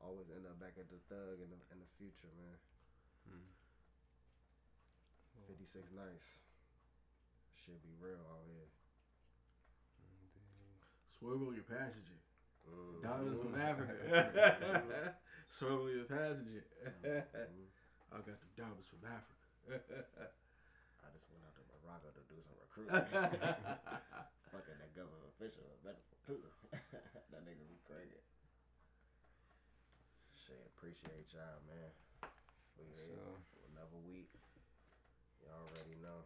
[0.03, 2.57] always end up back at the Thug in the in the future, man.
[3.31, 3.47] Mm.
[5.47, 6.46] Fifty six Nights.
[7.67, 8.63] Should be real out here.
[11.19, 12.15] Swerve on your passenger.
[12.63, 13.03] Mm.
[13.03, 13.59] Diamonds from.
[13.59, 13.91] Africa.
[15.51, 16.63] Swerve on your passenger.
[17.03, 17.67] Mhm.
[18.07, 19.43] I got the diamonds from Africa.
[21.03, 23.03] I just went out to Morocco to do some recruiting.
[24.55, 26.39] Fucking that government official, better too.
[26.71, 28.23] that nigga be crazy.
[30.39, 31.91] Shit, appreciate y'all, man.
[32.79, 33.43] We here So-
[33.75, 34.31] another week.
[35.43, 36.23] You already know.